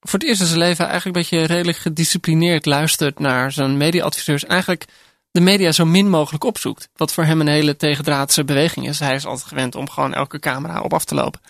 voor 0.00 0.18
het 0.18 0.28
eerst 0.28 0.40
in 0.40 0.46
zijn 0.46 0.58
leven 0.58 0.86
eigenlijk 0.86 1.16
een 1.16 1.22
beetje 1.22 1.54
redelijk 1.54 1.78
gedisciplineerd 1.78 2.66
luistert 2.66 3.18
naar 3.18 3.52
zijn 3.52 3.76
mediaadviseurs. 3.76 4.44
Eigenlijk 4.44 4.84
de 5.30 5.40
media 5.40 5.72
zo 5.72 5.84
min 5.84 6.08
mogelijk 6.08 6.44
opzoekt. 6.44 6.88
Wat 6.94 7.12
voor 7.12 7.24
hem 7.24 7.40
een 7.40 7.48
hele 7.48 7.76
tegendraadse 7.76 8.44
beweging 8.44 8.88
is. 8.88 8.98
Hij 8.98 9.14
is 9.14 9.26
altijd 9.26 9.48
gewend 9.48 9.74
om 9.74 9.90
gewoon 9.90 10.14
elke 10.14 10.38
camera 10.38 10.80
op 10.80 10.92
af 10.92 11.04
te 11.04 11.14
lopen. 11.14 11.40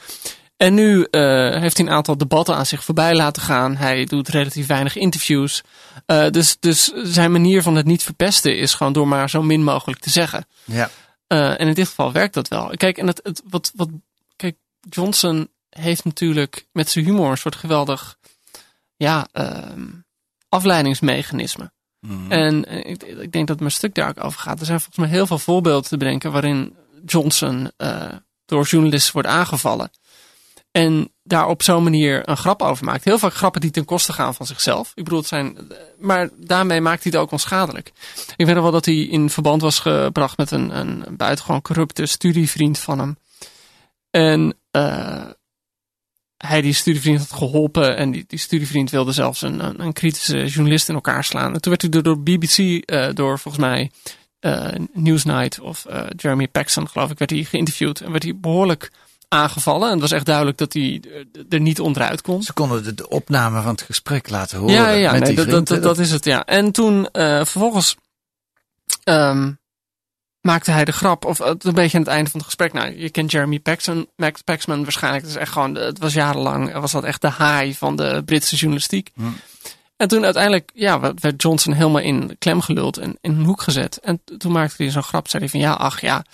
En 0.56 0.75
nu 0.75 1.06
uh, 1.11 1.61
heeft 1.61 1.76
hij 1.76 1.87
een 1.87 1.92
aantal 1.92 2.16
debatten 2.16 2.56
aan 2.56 2.66
zich 2.66 2.84
voorbij 2.84 3.14
laten 3.14 3.42
gaan. 3.42 3.76
Hij 3.76 4.04
doet 4.04 4.28
relatief 4.28 4.66
weinig 4.66 4.96
interviews. 4.96 5.62
Uh, 6.06 6.30
dus, 6.30 6.56
dus 6.61 6.84
zijn 6.94 7.32
manier 7.32 7.62
van 7.62 7.76
het 7.76 7.87
niet 7.87 8.02
verpesten 8.02 8.58
is 8.58 8.75
gewoon 8.75 8.92
door 8.92 9.08
maar 9.08 9.30
zo 9.30 9.42
min 9.42 9.64
mogelijk 9.64 10.00
te 10.00 10.11
zeggen. 10.11 10.46
Ja. 10.64 10.90
Uh, 11.28 11.50
en 11.50 11.66
in 11.68 11.75
dit 11.75 11.88
geval 11.88 12.12
werkt 12.12 12.34
dat 12.34 12.49
wel. 12.49 12.70
Kijk, 12.76 12.99
en 12.99 13.06
het, 13.06 13.20
het, 13.23 13.42
wat, 13.49 13.73
wat, 13.75 13.88
kijk, 14.37 14.56
Johnson 14.80 15.49
heeft 15.70 16.04
natuurlijk 16.04 16.66
met 16.73 16.90
zijn 16.90 17.04
humor 17.04 17.30
een 17.30 17.38
soort 17.38 17.56
geweldig 17.56 18.18
ja, 18.96 19.28
afleidingsmechanisme. 20.49 21.73
Mm. 22.00 22.32
En 22.32 22.64
ik, 22.87 23.02
ik, 23.02 23.32
denk 23.32 23.46
dat 23.46 23.58
mijn 23.58 23.70
stuk 23.70 23.94
daar 23.94 24.08
ook 24.08 24.25
over 24.25 24.40
gaat. 24.40 24.61
Er 24.61 24.66
zijn 24.66 24.80
volgens 24.80 24.99
mij 24.99 25.08
heel 25.08 25.26
veel 25.26 25.38
voorbeelden 25.38 25.88
te 25.88 25.96
bedenken 25.96 26.32
waarin 26.32 26.76
Johnson 27.06 27.70
door 28.44 28.64
journalisten 28.64 29.12
wordt 29.12 29.28
aangevallen. 29.28 29.90
En 30.76 31.12
daar 31.23 31.49
op 31.49 31.62
zo'n 31.62 31.83
manier 31.83 32.28
een 32.28 32.37
grap 32.37 32.62
over 32.62 32.85
maakt. 32.85 33.04
Heel 33.04 33.19
vaak 33.19 33.35
grappen 33.35 33.61
die 33.61 33.71
ten 33.71 33.85
koste 33.85 34.12
gaan 34.12 34.35
van 34.35 34.47
zichzelf. 34.47 34.93
Ik 34.95 35.04
bedoel, 35.04 35.19
het 35.19 35.28
zijn. 35.28 35.57
Maar 35.99 36.28
daarmee 36.37 36.81
maakt 36.81 37.02
hij 37.02 37.12
het 37.12 37.21
ook 37.21 37.31
onschadelijk. 37.31 37.93
Ik 38.37 38.47
weet 38.47 38.54
nog 38.54 38.62
wel 38.62 38.73
dat 38.73 38.85
hij 38.85 38.95
in 38.95 39.31
verband 39.31 39.62
was 39.62 39.78
gebracht 39.78 40.37
met 40.37 40.50
een, 40.50 40.78
een 40.78 41.04
buitengewoon 41.16 41.62
corrupte 41.62 42.07
studievriend 42.07 42.78
van 42.78 42.99
hem. 42.99 43.16
En 44.11 44.54
uh, 44.76 45.26
hij 46.37 46.61
die 46.61 46.73
studievriend 46.73 47.19
had 47.19 47.38
geholpen. 47.38 47.97
En 47.97 48.11
die, 48.11 48.25
die 48.26 48.38
studievriend 48.38 48.90
wilde 48.90 49.12
zelfs 49.12 49.43
een, 49.43 49.81
een, 49.83 49.93
kritische 49.93 50.47
journalist 50.47 50.88
in 50.88 50.95
elkaar 50.95 51.25
slaan. 51.25 51.54
En 51.54 51.61
toen 51.61 51.76
werd 51.78 51.95
hij 51.95 52.02
door 52.02 52.23
BBC, 52.23 52.59
uh, 52.59 53.09
door 53.12 53.38
volgens 53.38 53.64
mij 53.64 53.90
uh, 54.40 54.69
Newsnight 54.93 55.61
of 55.61 55.87
Jeremy 56.16 56.49
Paxson, 56.49 56.88
geloof 56.88 57.11
ik, 57.11 57.19
werd 57.19 57.31
hij 57.31 57.45
geïnterviewd. 57.45 58.00
En 58.00 58.11
werd 58.11 58.23
hij 58.23 58.37
behoorlijk 58.37 58.90
aangevallen. 59.28 59.87
En 59.87 59.93
het 59.93 60.00
was 60.00 60.12
echt 60.12 60.26
duidelijk 60.26 60.59
dat 60.59 60.73
hij 60.73 61.02
er 61.49 61.61
niet 61.61 61.81
onderuit 61.81 62.23
kon. 62.23 62.43
Ze 62.43 62.52
konden 62.52 62.97
de, 62.97 63.09
opname 63.09 63.62
van 63.62 63.71
het 63.71 63.83
gesprek 63.83 64.31
laten 64.31 64.59
horen. 64.59 64.75
Ja, 64.75 64.88
ja 64.90 65.12
met 65.12 65.21
nee, 65.21 65.35
die 65.35 65.45
dat, 65.45 65.66
dat, 65.66 65.83
dat, 65.83 65.99
is 65.99 66.11
het, 66.11 66.25
ja. 66.25 66.45
En 66.45 66.73
toen 66.73 66.97
uh, 66.97 67.37
vervolgens 67.37 67.97
um, 69.04 69.59
maakte 70.40 70.71
hij 70.71 70.85
de 70.85 70.93
grap, 70.93 71.25
of 71.25 71.38
een 71.38 71.59
beetje 71.75 71.97
aan 71.97 72.04
het 72.04 72.12
einde 72.12 72.31
van 72.31 72.40
het 72.40 72.49
gesprek. 72.49 72.73
Nou, 72.73 72.99
je 72.99 73.11
kent 73.11 73.31
Jeremy 73.31 73.61
Paxman, 73.61 74.07
Max 74.16 74.40
Paxman 74.40 74.83
waarschijnlijk. 74.83 75.25
Het, 75.25 75.35
is 75.35 75.40
echt 75.40 75.52
gewoon, 75.52 75.75
het 75.75 75.99
was 75.99 76.12
jarenlang, 76.12 76.73
was 76.73 76.93
dat 76.93 77.04
echt 77.04 77.21
de 77.21 77.28
haai 77.28 77.75
van 77.75 77.97
de 77.97 78.23
Britse 78.25 78.57
journalistiek. 78.57 79.11
Hm. 79.14 79.23
En 79.97 80.09
toen 80.09 80.25
uiteindelijk 80.25 80.71
ja, 80.75 81.00
werd 81.00 81.43
Johnson 81.43 81.73
helemaal 81.73 82.00
in 82.00 82.37
klem 82.38 82.61
geluld 82.61 82.97
en 82.97 83.19
in 83.21 83.31
een 83.31 83.45
hoek 83.45 83.62
gezet. 83.62 83.99
En 83.99 84.21
toen 84.38 84.52
maakte 84.52 84.83
hij 84.83 84.93
zo'n 84.93 85.02
grap, 85.02 85.28
zei 85.28 85.43
hij 85.43 85.50
van 85.50 85.61
ja, 85.61 85.73
ach 85.73 86.00
ja, 86.00 86.25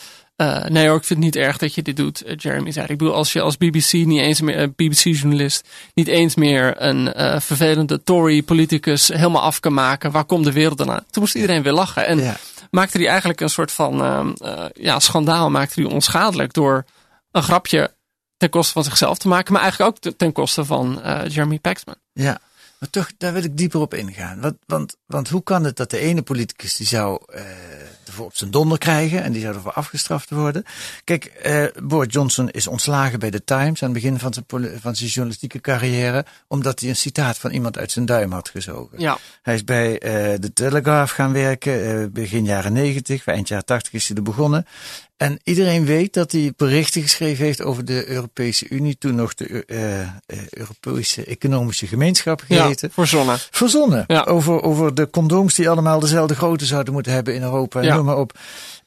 uh, 0.40 0.64
nee 0.64 0.87
hoor, 0.88 0.97
ik 0.97 1.04
vind 1.04 1.25
het 1.25 1.35
niet 1.35 1.44
erg 1.44 1.56
dat 1.59 1.75
je 1.75 1.82
dit 1.82 1.97
doet, 1.97 2.26
uh, 2.26 2.32
Jeremy 2.37 2.70
zei. 2.70 2.87
Ik 2.88 2.99
bedoel, 2.99 3.14
als 3.14 3.32
je 3.32 3.40
als 3.40 3.56
BBC 3.56 3.92
niet 3.92 4.20
eens 4.20 4.40
meer, 4.40 4.61
uh, 4.62 4.68
BBC-journalist, 4.76 5.68
niet 5.94 6.06
eens 6.09 6.35
meer 6.35 6.82
een 6.82 7.12
vervelende 7.42 8.02
Tory-politicus 8.02 9.09
helemaal 9.09 9.42
af 9.42 9.61
kan 9.61 9.73
maken, 9.75 10.11
waar 10.11 10.25
komt 10.25 10.44
de 10.44 10.52
wereld 10.52 10.78
dan 10.78 10.90
aan? 10.90 11.04
Toen 11.11 11.23
moest 11.23 11.35
iedereen 11.35 11.62
weer 11.62 11.73
lachen. 11.73 12.06
En 12.06 12.18
Ja. 12.18 12.37
maakte 12.70 12.99
hij 12.99 13.09
eigenlijk 13.09 13.40
een 13.40 13.49
soort 13.50 13.73
van 13.73 14.37
ja, 14.73 14.99
schandaal, 15.00 15.50
maakte 15.50 15.82
hij 15.82 15.90
onschadelijk 15.92 16.52
door 16.52 16.85
een 17.30 17.42
grapje 17.42 17.94
ten 18.37 18.50
koste 18.50 18.73
van 18.73 18.85
zichzelf 18.85 19.18
te 19.18 19.28
maken, 19.28 19.52
maar 19.52 19.62
eigenlijk 19.62 19.90
ook 20.06 20.14
ten 20.16 20.32
koste 20.32 20.64
van 20.64 21.00
Jeremy 21.28 21.59
Paxman. 21.59 21.97
Ja, 22.12 22.38
maar 22.78 22.90
toch, 22.90 23.11
daar 23.18 23.32
wil 23.32 23.44
ik 23.44 23.56
dieper 23.56 23.80
op 23.80 23.94
ingaan. 23.94 24.40
Want, 24.40 24.56
want, 24.66 24.97
want 25.06 25.28
hoe 25.28 25.42
kan 25.42 25.64
het 25.64 25.76
dat 25.76 25.90
de 25.90 25.99
ene 25.99 26.23
politicus 26.23 26.76
die 26.76 26.87
zou 26.87 27.20
ervoor 28.10 28.26
op 28.26 28.36
zijn 28.36 28.50
donder 28.50 28.78
krijgen 28.78 29.22
en 29.22 29.32
die 29.32 29.42
zou 29.42 29.54
ervoor 29.54 29.72
afgestraft 29.72 30.30
worden? 30.30 30.64
Kijk, 31.04 31.32
uh, 31.46 31.64
Boris 31.82 32.12
Johnson 32.12 32.50
is 32.50 32.66
ontslagen 32.66 33.18
bij 33.18 33.30
de 33.30 33.44
Times 33.44 33.82
aan 33.82 33.90
het 33.90 34.02
begin 34.02 34.18
van 34.18 34.32
zijn, 34.32 34.80
van 34.80 34.96
zijn 34.96 35.10
journalistieke 35.10 35.60
carrière, 35.60 36.24
omdat 36.48 36.80
hij 36.80 36.88
een 36.88 36.96
citaat 36.96 37.38
van 37.38 37.50
iemand 37.50 37.78
uit 37.78 37.90
zijn 37.90 38.06
duim 38.06 38.32
had 38.32 38.48
gezogen. 38.48 39.00
Ja. 39.00 39.18
Hij 39.42 39.54
is 39.54 39.64
bij 39.64 39.92
uh, 39.92 40.00
de 40.40 40.52
Telegraph 40.52 41.12
gaan 41.12 41.32
werken, 41.32 42.12
begin 42.12 42.44
jaren 42.44 42.72
negentig, 42.72 43.24
eind 43.24 43.48
jaren 43.48 43.64
tachtig 43.64 43.92
is 43.92 44.08
hij 44.08 44.16
er 44.16 44.22
begonnen. 44.22 44.66
En 45.20 45.40
iedereen 45.44 45.84
weet 45.84 46.14
dat 46.14 46.32
hij 46.32 46.52
berichten 46.56 47.02
geschreven 47.02 47.44
heeft 47.44 47.62
over 47.62 47.84
de 47.84 48.08
Europese 48.08 48.68
Unie, 48.68 48.98
toen 48.98 49.14
nog 49.14 49.34
de 49.34 49.64
uh, 49.66 50.00
uh, 50.00 50.08
Europese 50.50 51.24
Economische 51.24 51.86
Gemeenschap 51.86 52.40
geheten. 52.40 52.88
Ja, 52.88 52.94
verzonnen. 52.94 53.38
Verzonnen. 53.50 54.04
Ja. 54.06 54.22
Over, 54.22 54.62
over 54.62 54.94
de 54.94 55.10
condooms 55.10 55.54
die 55.54 55.68
allemaal 55.68 56.00
dezelfde 56.00 56.34
grootte 56.34 56.64
zouden 56.64 56.92
moeten 56.92 57.12
hebben 57.12 57.34
in 57.34 57.42
Europa, 57.42 57.80
ja. 57.82 57.94
noem 57.94 58.04
maar 58.04 58.16
op. 58.16 58.38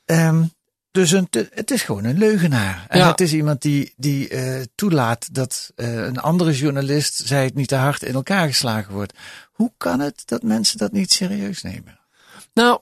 Um, 0.05 0.51
dus 0.91 1.11
een, 1.11 1.27
het 1.53 1.71
is 1.71 1.81
gewoon 1.81 2.03
een 2.03 2.17
leugenaar. 2.17 2.85
En 2.87 2.99
Ja. 2.99 3.07
het 3.07 3.21
is 3.21 3.33
iemand 3.33 3.61
die, 3.61 3.93
die 3.97 4.29
uh, 4.29 4.61
toelaat 4.75 5.33
dat 5.33 5.71
uh, 5.75 5.93
een 5.95 6.19
andere 6.19 6.51
journalist, 6.51 7.21
zij 7.25 7.43
het 7.43 7.55
niet 7.55 7.67
te 7.67 7.75
hard 7.75 8.03
in 8.03 8.13
elkaar 8.13 8.47
geslagen 8.47 8.93
wordt. 8.93 9.13
Hoe 9.51 9.71
kan 9.77 9.99
het 9.99 10.21
dat 10.25 10.43
mensen 10.43 10.77
dat 10.77 10.91
niet 10.91 11.11
serieus 11.13 11.61
nemen? 11.61 11.99
Nou, 12.53 12.79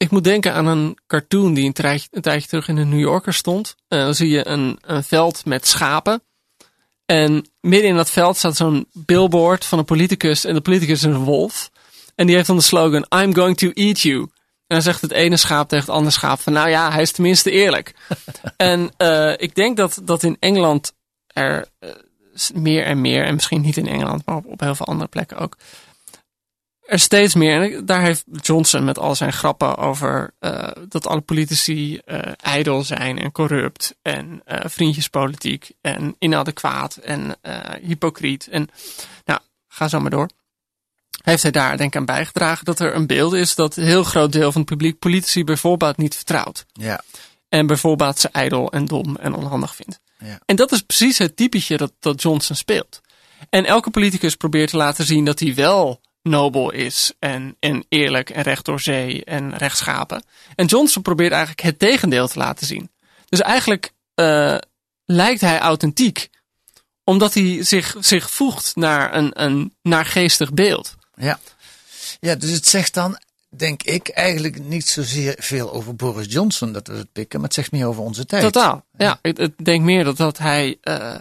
ik 0.00 0.10
moet 0.10 0.24
denken 0.24 0.52
aan 0.52 0.66
een 0.66 0.98
cartoon 1.06 1.54
die 1.54 1.66
een 1.66 1.72
tijdje, 1.72 2.08
een 2.10 2.22
tijdje 2.22 2.48
terug 2.48 2.68
in 2.68 2.74
de 2.74 2.84
New 2.84 3.00
Yorker 3.00 3.34
stond. 3.34 3.76
Uh, 3.88 4.00
dan 4.00 4.14
zie 4.14 4.28
je 4.28 4.48
een, 4.48 4.78
een 4.80 5.04
veld 5.04 5.44
met 5.44 5.66
schapen. 5.66 6.22
En 7.06 7.50
midden 7.60 7.88
in 7.88 7.96
dat 7.96 8.10
veld 8.10 8.36
staat 8.36 8.56
zo'n 8.56 8.88
billboard 8.92 9.64
van 9.64 9.78
een 9.78 9.84
politicus. 9.84 10.44
En 10.44 10.54
de 10.54 10.60
politicus 10.60 10.98
is 10.98 11.02
een 11.02 11.24
wolf. 11.24 11.70
En 12.14 12.26
die 12.26 12.34
heeft 12.34 12.46
dan 12.46 12.56
de 12.56 12.62
slogan: 12.62 13.06
I'm 13.08 13.34
going 13.34 13.56
to 13.56 13.70
eat 13.70 14.00
you. 14.00 14.20
En 14.20 14.30
dan 14.66 14.82
zegt 14.82 15.00
het 15.00 15.10
ene 15.10 15.36
schaap 15.36 15.68
tegen 15.68 15.84
het 15.84 15.94
andere 15.94 16.12
schaap: 16.12 16.40
van 16.40 16.52
nou 16.52 16.68
ja, 16.68 16.92
hij 16.92 17.02
is 17.02 17.12
tenminste 17.12 17.50
eerlijk. 17.50 17.94
en 18.56 18.90
uh, 18.98 19.32
ik 19.36 19.54
denk 19.54 19.76
dat, 19.76 20.00
dat 20.04 20.22
in 20.22 20.36
Engeland 20.38 20.92
er 21.26 21.68
uh, 21.80 21.90
meer 22.54 22.84
en 22.84 23.00
meer, 23.00 23.24
en 23.24 23.34
misschien 23.34 23.60
niet 23.60 23.76
in 23.76 23.88
Engeland, 23.88 24.26
maar 24.26 24.36
op, 24.36 24.46
op 24.46 24.60
heel 24.60 24.74
veel 24.74 24.86
andere 24.86 25.08
plekken 25.08 25.36
ook 25.36 25.56
er 26.90 26.98
steeds 26.98 27.34
meer. 27.34 27.62
En 27.62 27.86
daar 27.86 28.02
heeft 28.02 28.24
Johnson 28.40 28.84
met 28.84 28.98
al 28.98 29.14
zijn 29.14 29.32
grappen 29.32 29.76
over 29.76 30.34
uh, 30.40 30.68
dat 30.88 31.06
alle 31.06 31.20
politici 31.20 32.00
uh, 32.06 32.18
ijdel 32.36 32.84
zijn 32.84 33.18
en 33.18 33.32
corrupt 33.32 33.94
en 34.02 34.42
uh, 34.46 34.58
vriendjespolitiek 34.64 35.70
en 35.80 36.16
inadequaat 36.18 36.96
en 36.96 37.36
hypocriet. 37.82 38.48
En 38.48 38.68
nou, 39.24 39.40
ga 39.68 39.88
zo 39.88 40.00
maar 40.00 40.10
door. 40.10 40.28
Heeft 41.22 41.42
hij 41.42 41.52
daar 41.52 41.76
denk 41.76 41.94
ik 41.94 41.96
aan 41.96 42.04
bijgedragen 42.04 42.64
dat 42.64 42.80
er 42.80 42.94
een 42.94 43.06
beeld 43.06 43.32
is 43.32 43.54
dat 43.54 43.76
een 43.76 43.84
heel 43.84 44.04
groot 44.04 44.32
deel 44.32 44.52
van 44.52 44.60
het 44.60 44.70
publiek 44.70 44.98
politici 44.98 45.44
bijvoorbeeld 45.44 45.96
niet 45.96 46.14
vertrouwt. 46.14 46.66
Ja. 46.72 47.02
En 47.48 47.66
bijvoorbeeld 47.66 48.18
ze 48.18 48.28
ijdel 48.28 48.72
en 48.72 48.84
dom 48.84 49.16
en 49.16 49.34
onhandig 49.34 49.74
vindt. 49.74 50.00
Ja. 50.18 50.38
En 50.46 50.56
dat 50.56 50.72
is 50.72 50.80
precies 50.80 51.18
het 51.18 51.36
typetje 51.36 51.76
dat, 51.76 51.92
dat 51.98 52.22
Johnson 52.22 52.56
speelt. 52.56 53.00
En 53.50 53.64
elke 53.64 53.90
politicus 53.90 54.34
probeert 54.34 54.70
te 54.70 54.76
laten 54.76 55.04
zien 55.04 55.24
dat 55.24 55.40
hij 55.40 55.54
wel 55.54 56.00
nobel 56.22 56.70
is 56.70 57.12
en, 57.18 57.56
en 57.58 57.84
eerlijk 57.88 58.30
en 58.30 58.42
recht 58.42 58.64
door 58.64 58.80
zee 58.80 59.24
en 59.24 59.56
rechtschapen. 59.56 60.24
En 60.54 60.66
Johnson 60.66 61.02
probeert 61.02 61.32
eigenlijk 61.32 61.62
het 61.62 61.78
tegendeel 61.78 62.28
te 62.28 62.38
laten 62.38 62.66
zien. 62.66 62.90
Dus 63.28 63.40
eigenlijk 63.40 63.92
uh, 64.14 64.58
lijkt 65.04 65.40
hij 65.40 65.58
authentiek, 65.58 66.30
omdat 67.04 67.34
hij 67.34 67.64
zich, 67.64 67.96
zich 68.00 68.30
voegt 68.30 68.76
naar 68.76 69.14
een, 69.14 69.42
een 69.42 69.74
naargeestig 69.82 70.52
beeld. 70.52 70.96
Ja. 71.14 71.38
ja, 72.20 72.34
dus 72.34 72.50
het 72.50 72.66
zegt 72.66 72.94
dan, 72.94 73.18
denk 73.56 73.82
ik, 73.82 74.08
eigenlijk 74.08 74.64
niet 74.64 74.86
zozeer 74.86 75.34
veel 75.38 75.72
over 75.72 75.96
Boris 75.96 76.32
Johnson 76.32 76.72
dat 76.72 76.86
we 76.86 76.94
het 76.94 77.12
pikken, 77.12 77.38
maar 77.40 77.48
het 77.48 77.58
zegt 77.58 77.72
meer 77.72 77.86
over 77.86 78.02
onze 78.02 78.26
tijd. 78.26 78.42
Totaal. 78.42 78.84
Ja, 78.96 79.18
ik, 79.22 79.38
ik 79.38 79.64
denk 79.64 79.84
meer 79.84 80.04
dat, 80.04 80.16
dat 80.16 80.38
hij 80.38 80.76
uh, 80.82 81.14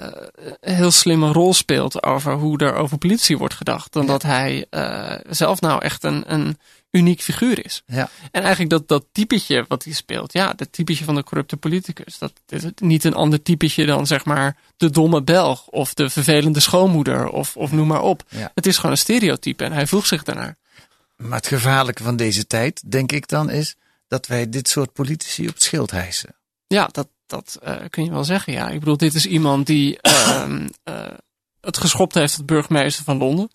een 0.59 0.75
heel 0.75 0.91
slimme 0.91 1.31
rol 1.31 1.53
speelt 1.53 2.03
over 2.03 2.33
hoe 2.33 2.57
er 2.57 2.73
over 2.73 2.97
politie 2.97 3.37
wordt 3.37 3.53
gedacht, 3.53 3.93
dan 3.93 4.01
ja. 4.01 4.07
dat 4.07 4.21
hij 4.21 4.65
uh, 4.71 5.15
zelf 5.29 5.61
nou 5.61 5.81
echt 5.81 6.03
een, 6.03 6.23
een 6.33 6.57
uniek 6.91 7.21
figuur 7.21 7.65
is. 7.65 7.83
Ja. 7.85 8.09
En 8.31 8.41
eigenlijk 8.41 8.69
dat, 8.69 8.87
dat 8.87 9.05
typetje 9.11 9.65
wat 9.67 9.83
hij 9.83 9.93
speelt, 9.93 10.33
ja, 10.33 10.53
dat 10.53 10.71
typetje 10.71 11.03
van 11.03 11.15
de 11.15 11.23
corrupte 11.23 11.57
politicus, 11.57 12.17
dat 12.17 12.33
is 12.47 12.63
niet 12.75 13.03
een 13.03 13.13
ander 13.13 13.41
typetje 13.41 13.85
dan 13.85 14.07
zeg 14.07 14.25
maar 14.25 14.57
de 14.77 14.89
domme 14.89 15.21
Belg 15.21 15.67
of 15.67 15.93
de 15.93 16.09
vervelende 16.09 16.59
schoonmoeder 16.59 17.29
of, 17.29 17.57
of 17.57 17.71
noem 17.71 17.87
maar 17.87 18.01
op. 18.01 18.23
Ja. 18.29 18.51
Het 18.55 18.65
is 18.65 18.75
gewoon 18.75 18.91
een 18.91 18.97
stereotype 18.97 19.63
en 19.63 19.71
hij 19.71 19.87
voegt 19.87 20.07
zich 20.07 20.23
daarnaar. 20.23 20.57
Maar 21.23 21.37
het 21.37 21.47
gevaarlijke 21.47 22.03
van 22.03 22.15
deze 22.15 22.47
tijd, 22.47 22.91
denk 22.91 23.11
ik 23.11 23.27
dan, 23.27 23.49
is 23.49 23.75
dat 24.07 24.27
wij 24.27 24.49
dit 24.49 24.67
soort 24.67 24.93
politici 24.93 25.47
op 25.47 25.53
het 25.53 25.63
schild 25.63 25.91
hijsen. 25.91 26.35
Ja, 26.67 26.89
dat, 26.91 27.07
dat 27.25 27.59
uh, 27.63 27.75
kun 27.89 28.03
je 28.03 28.11
wel 28.11 28.23
zeggen. 28.23 28.53
Ja, 28.53 28.69
ik 28.69 28.79
bedoel, 28.79 28.97
dit 28.97 29.13
is 29.13 29.25
iemand 29.25 29.67
die 29.67 29.99
uh, 30.01 30.45
uh, 30.89 31.05
het 31.61 31.77
geschopt 31.77 32.13
heeft 32.13 32.35
tot 32.35 32.45
burgemeester 32.45 33.03
van 33.03 33.17
Londen. 33.17 33.49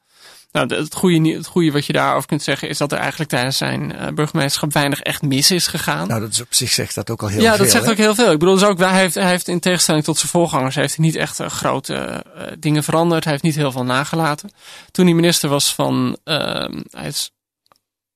Nou, 0.52 0.74
het 0.74 0.94
goede, 0.94 1.32
het 1.32 1.46
goede 1.46 1.70
wat 1.70 1.86
je 1.86 1.92
daarover 1.92 2.28
kunt 2.28 2.42
zeggen 2.42 2.68
is 2.68 2.78
dat 2.78 2.92
er 2.92 2.98
eigenlijk 2.98 3.30
tijdens 3.30 3.56
zijn 3.56 3.92
uh, 3.92 4.08
burgemeesterschap 4.08 4.72
weinig 4.72 5.00
echt 5.00 5.22
mis 5.22 5.50
is 5.50 5.66
gegaan. 5.66 6.08
Nou, 6.08 6.20
dat 6.20 6.30
is 6.30 6.40
op 6.40 6.54
zich 6.54 6.70
zegt 6.70 6.94
dat 6.94 7.10
ook 7.10 7.22
al 7.22 7.28
heel 7.28 7.40
ja, 7.40 7.42
veel. 7.42 7.52
Ja, 7.52 7.62
dat 7.62 7.70
zegt 7.70 7.84
hè? 7.84 7.90
ook 7.90 7.96
heel 7.96 8.14
veel. 8.14 8.32
Ik 8.32 8.38
bedoel, 8.38 8.54
dus 8.54 8.64
ook, 8.64 8.78
hij, 8.78 9.00
heeft, 9.00 9.14
hij 9.14 9.28
heeft 9.28 9.48
in 9.48 9.60
tegenstelling 9.60 10.04
tot 10.04 10.18
zijn 10.18 10.30
voorgangers, 10.30 10.74
heeft 10.74 10.96
hij 10.96 11.04
niet 11.04 11.16
echt 11.16 11.36
grote 11.38 12.24
dingen 12.58 12.84
veranderd. 12.84 13.24
Hij 13.24 13.32
heeft 13.32 13.44
niet 13.44 13.54
heel 13.54 13.72
veel 13.72 13.84
nagelaten. 13.84 14.50
Toen 14.90 15.04
hij 15.04 15.14
minister 15.14 15.48
was 15.48 15.74
van, 15.74 16.18
hij 16.24 17.06
is 17.06 17.30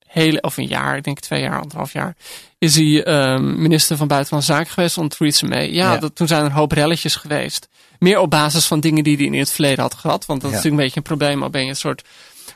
hele, 0.08 0.40
of 0.40 0.56
een 0.56 0.66
jaar, 0.66 0.96
ik 0.96 1.04
denk 1.04 1.20
twee 1.20 1.40
jaar, 1.40 1.60
anderhalf 1.60 1.92
jaar, 1.92 2.16
is 2.58 2.74
hij 2.74 3.04
ehm, 3.04 3.60
minister 3.62 3.96
van 3.96 4.08
Buitenlandse 4.08 4.52
Zaken 4.52 4.70
geweest 4.72 4.98
onder 4.98 5.16
Theresa 5.16 5.46
May. 5.46 5.70
Ja, 5.72 5.92
Ja. 5.92 5.98
Dat, 5.98 6.14
toen 6.14 6.26
zijn 6.26 6.40
er 6.40 6.46
een 6.46 6.52
hoop 6.52 6.72
relletjes 6.72 7.16
geweest. 7.16 7.68
Meer 7.98 8.18
op 8.18 8.30
basis 8.30 8.66
van 8.66 8.80
dingen 8.80 9.04
die 9.04 9.16
hij 9.16 9.26
in 9.26 9.34
het 9.34 9.50
verleden 9.50 9.80
had 9.82 9.94
gehad. 9.94 10.26
Want 10.26 10.40
dat 10.40 10.50
Ja. 10.50 10.56
is 10.56 10.62
natuurlijk 10.64 10.80
een 10.82 10.86
beetje 10.94 10.96
een 11.10 11.16
probleem. 11.18 11.42
Al 11.42 11.50
ben 11.50 11.62
je 11.62 11.68
een 11.68 11.76
soort 11.76 12.02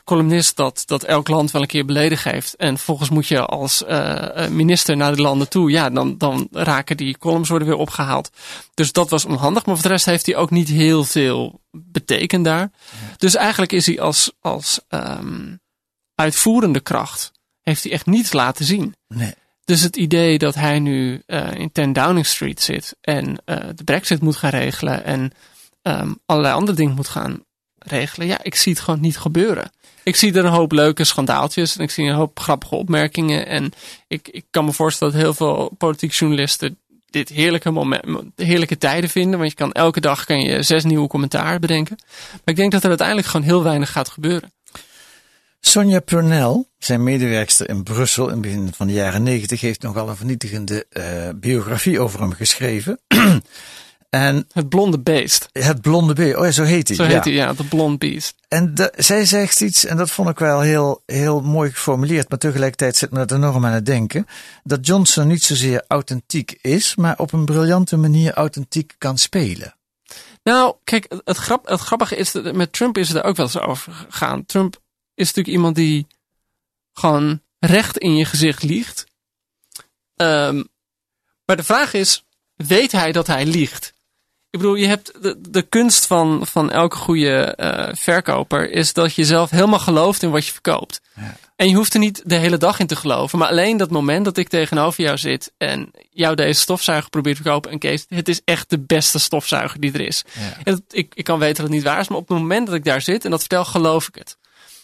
columnist 0.03 0.55
dat, 0.55 0.83
dat 0.85 1.03
elk 1.03 1.27
land 1.27 1.51
wel 1.51 1.61
een 1.61 1.67
keer 1.67 1.85
beledigd 1.85 2.23
heeft. 2.23 2.55
En 2.55 2.75
vervolgens 2.75 3.09
moet 3.09 3.27
je 3.27 3.45
als 3.45 3.83
eh, 3.85 4.47
minister 4.47 4.97
naar 4.97 5.15
de 5.15 5.21
landen 5.21 5.49
toe. 5.49 5.71
Ja, 5.71 5.89
dan, 5.89 6.17
dan 6.17 6.47
raken 6.51 6.97
die 6.97 7.17
columns 7.17 7.49
worden 7.49 7.67
weer 7.67 7.77
opgehaald. 7.77 8.29
Dus 8.73 8.91
dat 8.91 9.09
was 9.09 9.25
onhandig. 9.25 9.65
Maar 9.65 9.75
voor 9.75 9.83
de 9.83 9.89
rest 9.89 10.05
heeft 10.05 10.25
hij 10.25 10.35
ook 10.35 10.49
niet 10.49 10.69
heel 10.69 11.03
veel 11.03 11.61
betekend 11.71 12.45
daar. 12.45 12.71
Dus 13.17 13.35
eigenlijk 13.35 13.71
is 13.71 13.85
hij 13.85 13.99
als, 14.01 14.31
als 14.41 14.79
ehm, 14.87 15.55
uitvoerende 16.15 16.79
kracht. 16.79 17.31
Heeft 17.63 17.83
hij 17.83 17.91
echt 17.91 18.05
niets 18.05 18.33
laten 18.33 18.65
zien. 18.65 18.95
Nee. 19.07 19.33
Dus 19.65 19.81
het 19.81 19.95
idee 19.95 20.37
dat 20.37 20.55
hij 20.55 20.79
nu 20.79 21.21
eh, 21.25 21.51
in 21.53 21.71
10 21.71 21.93
Downing 21.93 22.25
Street 22.25 22.61
zit 22.61 22.95
en 23.01 23.37
eh, 23.45 23.57
de 23.75 23.83
brexit 23.83 24.21
moet 24.21 24.35
gaan 24.35 24.49
regelen 24.49 25.03
en 25.03 25.31
ehm, 25.81 26.13
allerlei 26.25 26.55
andere 26.55 26.77
dingen 26.77 26.95
moet 26.95 27.07
gaan 27.07 27.43
regelen. 27.77 28.27
Ja, 28.27 28.43
ik 28.43 28.55
zie 28.55 28.73
het 28.73 28.81
gewoon 28.81 29.01
niet 29.01 29.17
gebeuren. 29.17 29.71
Ik 30.03 30.15
zie 30.15 30.33
er 30.33 30.45
een 30.45 30.51
hoop 30.51 30.71
leuke 30.71 31.03
schandaaltjes 31.03 31.77
en 31.77 31.83
ik 31.83 31.91
zie 31.91 32.07
een 32.07 32.15
hoop 32.15 32.39
grappige 32.39 32.75
opmerkingen. 32.75 33.47
En 33.47 33.71
ik, 34.07 34.27
ik 34.27 34.45
kan 34.49 34.65
me 34.65 34.71
voorstellen 34.71 35.13
dat 35.13 35.21
heel 35.21 35.33
veel 35.33 35.71
politiek 35.77 36.11
journalisten 36.11 36.77
dit 37.09 37.29
heerlijke, 37.29 37.71
moment, 37.71 38.05
heerlijke 38.35 38.77
tijden 38.77 39.09
vinden. 39.09 39.39
Want 39.39 39.51
je 39.51 39.57
kan 39.57 39.71
elke 39.71 39.99
dag 39.99 40.25
kan 40.25 40.41
je 40.41 40.63
zes 40.63 40.83
nieuwe 40.83 41.07
commentaar 41.07 41.59
bedenken. 41.59 41.95
Maar 42.31 42.41
ik 42.45 42.55
denk 42.55 42.71
dat 42.71 42.83
er 42.83 42.89
uiteindelijk 42.89 43.27
gewoon 43.27 43.45
heel 43.45 43.63
weinig 43.63 43.91
gaat 43.91 44.09
gebeuren. 44.09 44.51
Sonja 45.59 45.99
Purnell, 45.99 46.65
zijn 46.85 47.03
medewerkster 47.03 47.69
in 47.69 47.83
Brussel 47.83 48.25
in 48.25 48.31
het 48.31 48.41
begin 48.41 48.73
van 48.75 48.87
de 48.87 48.93
jaren 48.93 49.23
negentig, 49.23 49.61
heeft 49.61 49.81
nogal 49.81 50.09
een 50.09 50.15
vernietigende 50.15 50.85
eh, 50.89 51.29
biografie 51.35 51.99
over 51.99 52.19
hem 52.19 52.31
geschreven. 52.33 52.99
en 54.09 54.47
Het 54.51 54.69
blonde 54.69 54.99
beest. 54.99 55.49
het 55.51 55.81
blonde 55.81 56.13
beer, 56.13 56.37
oh 56.37 56.45
ja, 56.45 56.51
zo 56.51 56.63
heet 56.63 56.87
hij. 56.87 56.97
Zo 56.97 57.03
heet 57.03 57.23
hij, 57.23 57.33
ja, 57.33 57.53
de 57.53 57.63
blond 57.63 57.99
beest. 57.99 58.35
En 58.47 58.75
de- 58.75 58.93
zij 58.95 59.25
zegt 59.25 59.61
iets, 59.61 59.85
en 59.85 59.97
dat 59.97 60.11
vond 60.11 60.29
ik 60.29 60.39
wel 60.39 60.61
heel, 60.61 61.01
heel 61.05 61.41
mooi 61.41 61.71
geformuleerd, 61.71 62.29
maar 62.29 62.39
tegelijkertijd 62.39 62.95
zit 62.97 63.11
me 63.11 63.17
dat 63.17 63.31
enorm 63.31 63.65
aan 63.65 63.71
het 63.73 63.85
denken. 63.85 64.27
Dat 64.63 64.85
Johnson 64.87 65.27
niet 65.27 65.43
zozeer 65.43 65.83
authentiek 65.87 66.57
is, 66.61 66.95
maar 66.95 67.17
op 67.17 67.33
een 67.33 67.45
briljante 67.45 67.97
manier 67.97 68.33
authentiek 68.33 68.95
kan 68.97 69.17
spelen. 69.17 69.75
Nou, 70.43 70.75
kijk, 70.83 71.05
het, 71.09 71.21
het, 71.25 71.37
grap, 71.37 71.67
het 71.67 71.79
grappige 71.79 72.15
is, 72.15 72.31
dat 72.31 72.53
met 72.55 72.73
Trump 72.73 72.97
is 72.97 73.07
het 73.07 73.17
er 73.17 73.23
ook 73.23 73.35
wel 73.35 73.45
eens 73.45 73.59
over 73.59 73.93
gegaan. 73.93 74.45
Trump 74.45 74.75
is 75.15 75.25
natuurlijk 75.27 75.55
iemand 75.55 75.75
die 75.75 76.07
gewoon 76.93 77.41
recht 77.59 77.97
in 77.97 78.15
je 78.15 78.25
gezicht 78.25 78.63
liegt. 78.63 79.05
Ehm, 80.15 80.63
maar 81.45 81.55
de 81.55 81.63
vraag 81.63 81.93
is, 81.93 82.23
weet 82.55 82.91
hij 82.91 83.11
dat 83.11 83.27
hij 83.27 83.45
liegt? 83.45 83.93
Ik 84.49 84.59
bedoel, 84.59 84.75
je 84.75 84.87
hebt 84.87 85.23
de, 85.23 85.37
de 85.49 85.61
kunst 85.61 86.07
van, 86.07 86.47
van 86.47 86.71
elke 86.71 86.95
goede 86.95 87.55
eh, 87.55 87.95
verkoper 87.95 88.71
is 88.71 88.93
dat 88.93 89.15
je 89.15 89.25
zelf 89.25 89.49
helemaal 89.49 89.79
gelooft 89.79 90.23
in 90.23 90.31
wat 90.31 90.45
je 90.45 90.51
verkoopt. 90.51 91.01
En 91.55 91.69
je 91.69 91.75
hoeft 91.75 91.93
er 91.93 91.99
niet 91.99 92.21
de 92.25 92.35
hele 92.35 92.57
dag 92.57 92.79
in 92.79 92.87
te 92.87 92.95
geloven, 92.95 93.39
maar 93.39 93.47
alleen 93.47 93.77
dat 93.77 93.89
moment 93.89 94.25
dat 94.25 94.37
ik 94.37 94.47
tegenover 94.47 95.03
jou 95.03 95.17
zit 95.17 95.53
en 95.57 95.91
jou 96.09 96.35
deze 96.35 96.59
stofzuiger 96.59 97.09
probeert 97.09 97.37
te 97.37 97.43
kopen 97.43 97.71
en 97.71 97.79
Kees, 97.79 98.05
het 98.07 98.29
is 98.29 98.41
echt 98.45 98.69
de 98.69 98.79
beste 98.79 99.19
stofzuiger 99.19 99.79
die 99.79 99.93
er 99.93 100.01
is. 100.01 100.23
En 100.63 100.73
dat, 100.73 100.81
ik, 100.89 101.13
ik 101.15 101.23
kan 101.23 101.39
weten 101.39 101.55
dat 101.55 101.65
het 101.65 101.73
niet 101.73 101.83
waar 101.83 101.99
is, 101.99 102.07
maar 102.07 102.17
op 102.17 102.29
het 102.29 102.37
moment 102.37 102.65
dat 102.65 102.75
ik 102.75 102.83
daar 102.83 103.01
zit 103.01 103.25
en 103.25 103.31
dat 103.31 103.39
vertel, 103.39 103.65
geloof 103.65 104.07
ik 104.07 104.15
het. 104.15 104.37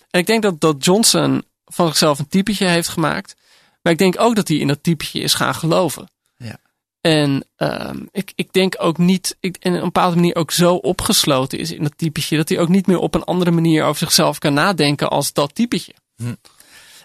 En 0.10 0.20
ik 0.20 0.26
denk 0.26 0.44
dat, 0.44 0.60
dat 0.60 0.86
Johnson 0.86 1.44
van 1.70 1.88
zichzelf 1.88 2.20
een 2.20 2.28
typetje 2.28 2.68
heeft 2.68 2.88
gemaakt, 2.88 3.36
maar 3.82 3.92
ik 3.94 3.98
denk 4.00 4.20
ook 4.20 4.36
dat 4.36 4.48
hij 4.48 4.58
in 4.58 4.68
dat 4.68 4.84
typetje 4.84 5.20
is 5.22 5.34
gaan 5.34 5.56
geloven. 5.56 6.10
Ja. 6.38 6.58
En 7.02 7.46
ehm, 7.56 8.06
ik, 8.12 8.32
ik 8.36 8.54
denk 8.54 8.76
ook 8.78 8.98
niet, 8.98 9.38
ik, 9.40 9.56
en 9.58 9.72
op 9.72 9.78
een 9.78 9.84
bepaalde 9.84 10.16
manier 10.16 10.36
ook 10.36 10.52
zo 10.52 10.76
opgesloten 10.76 11.60
is 11.60 11.72
in 11.72 11.84
dat 11.84 11.98
typetje, 11.98 12.38
dat 12.38 12.50
hij 12.50 12.60
ook 12.60 12.70
niet 12.70 12.88
meer 12.88 12.98
op 12.98 13.16
een 13.16 13.24
andere 13.24 13.52
manier 13.52 13.84
over 13.84 13.98
zichzelf 14.00 14.38
kan 14.40 14.54
nadenken 14.54 15.10
als 15.10 15.34
dat 15.34 15.56
typetje. 15.56 15.94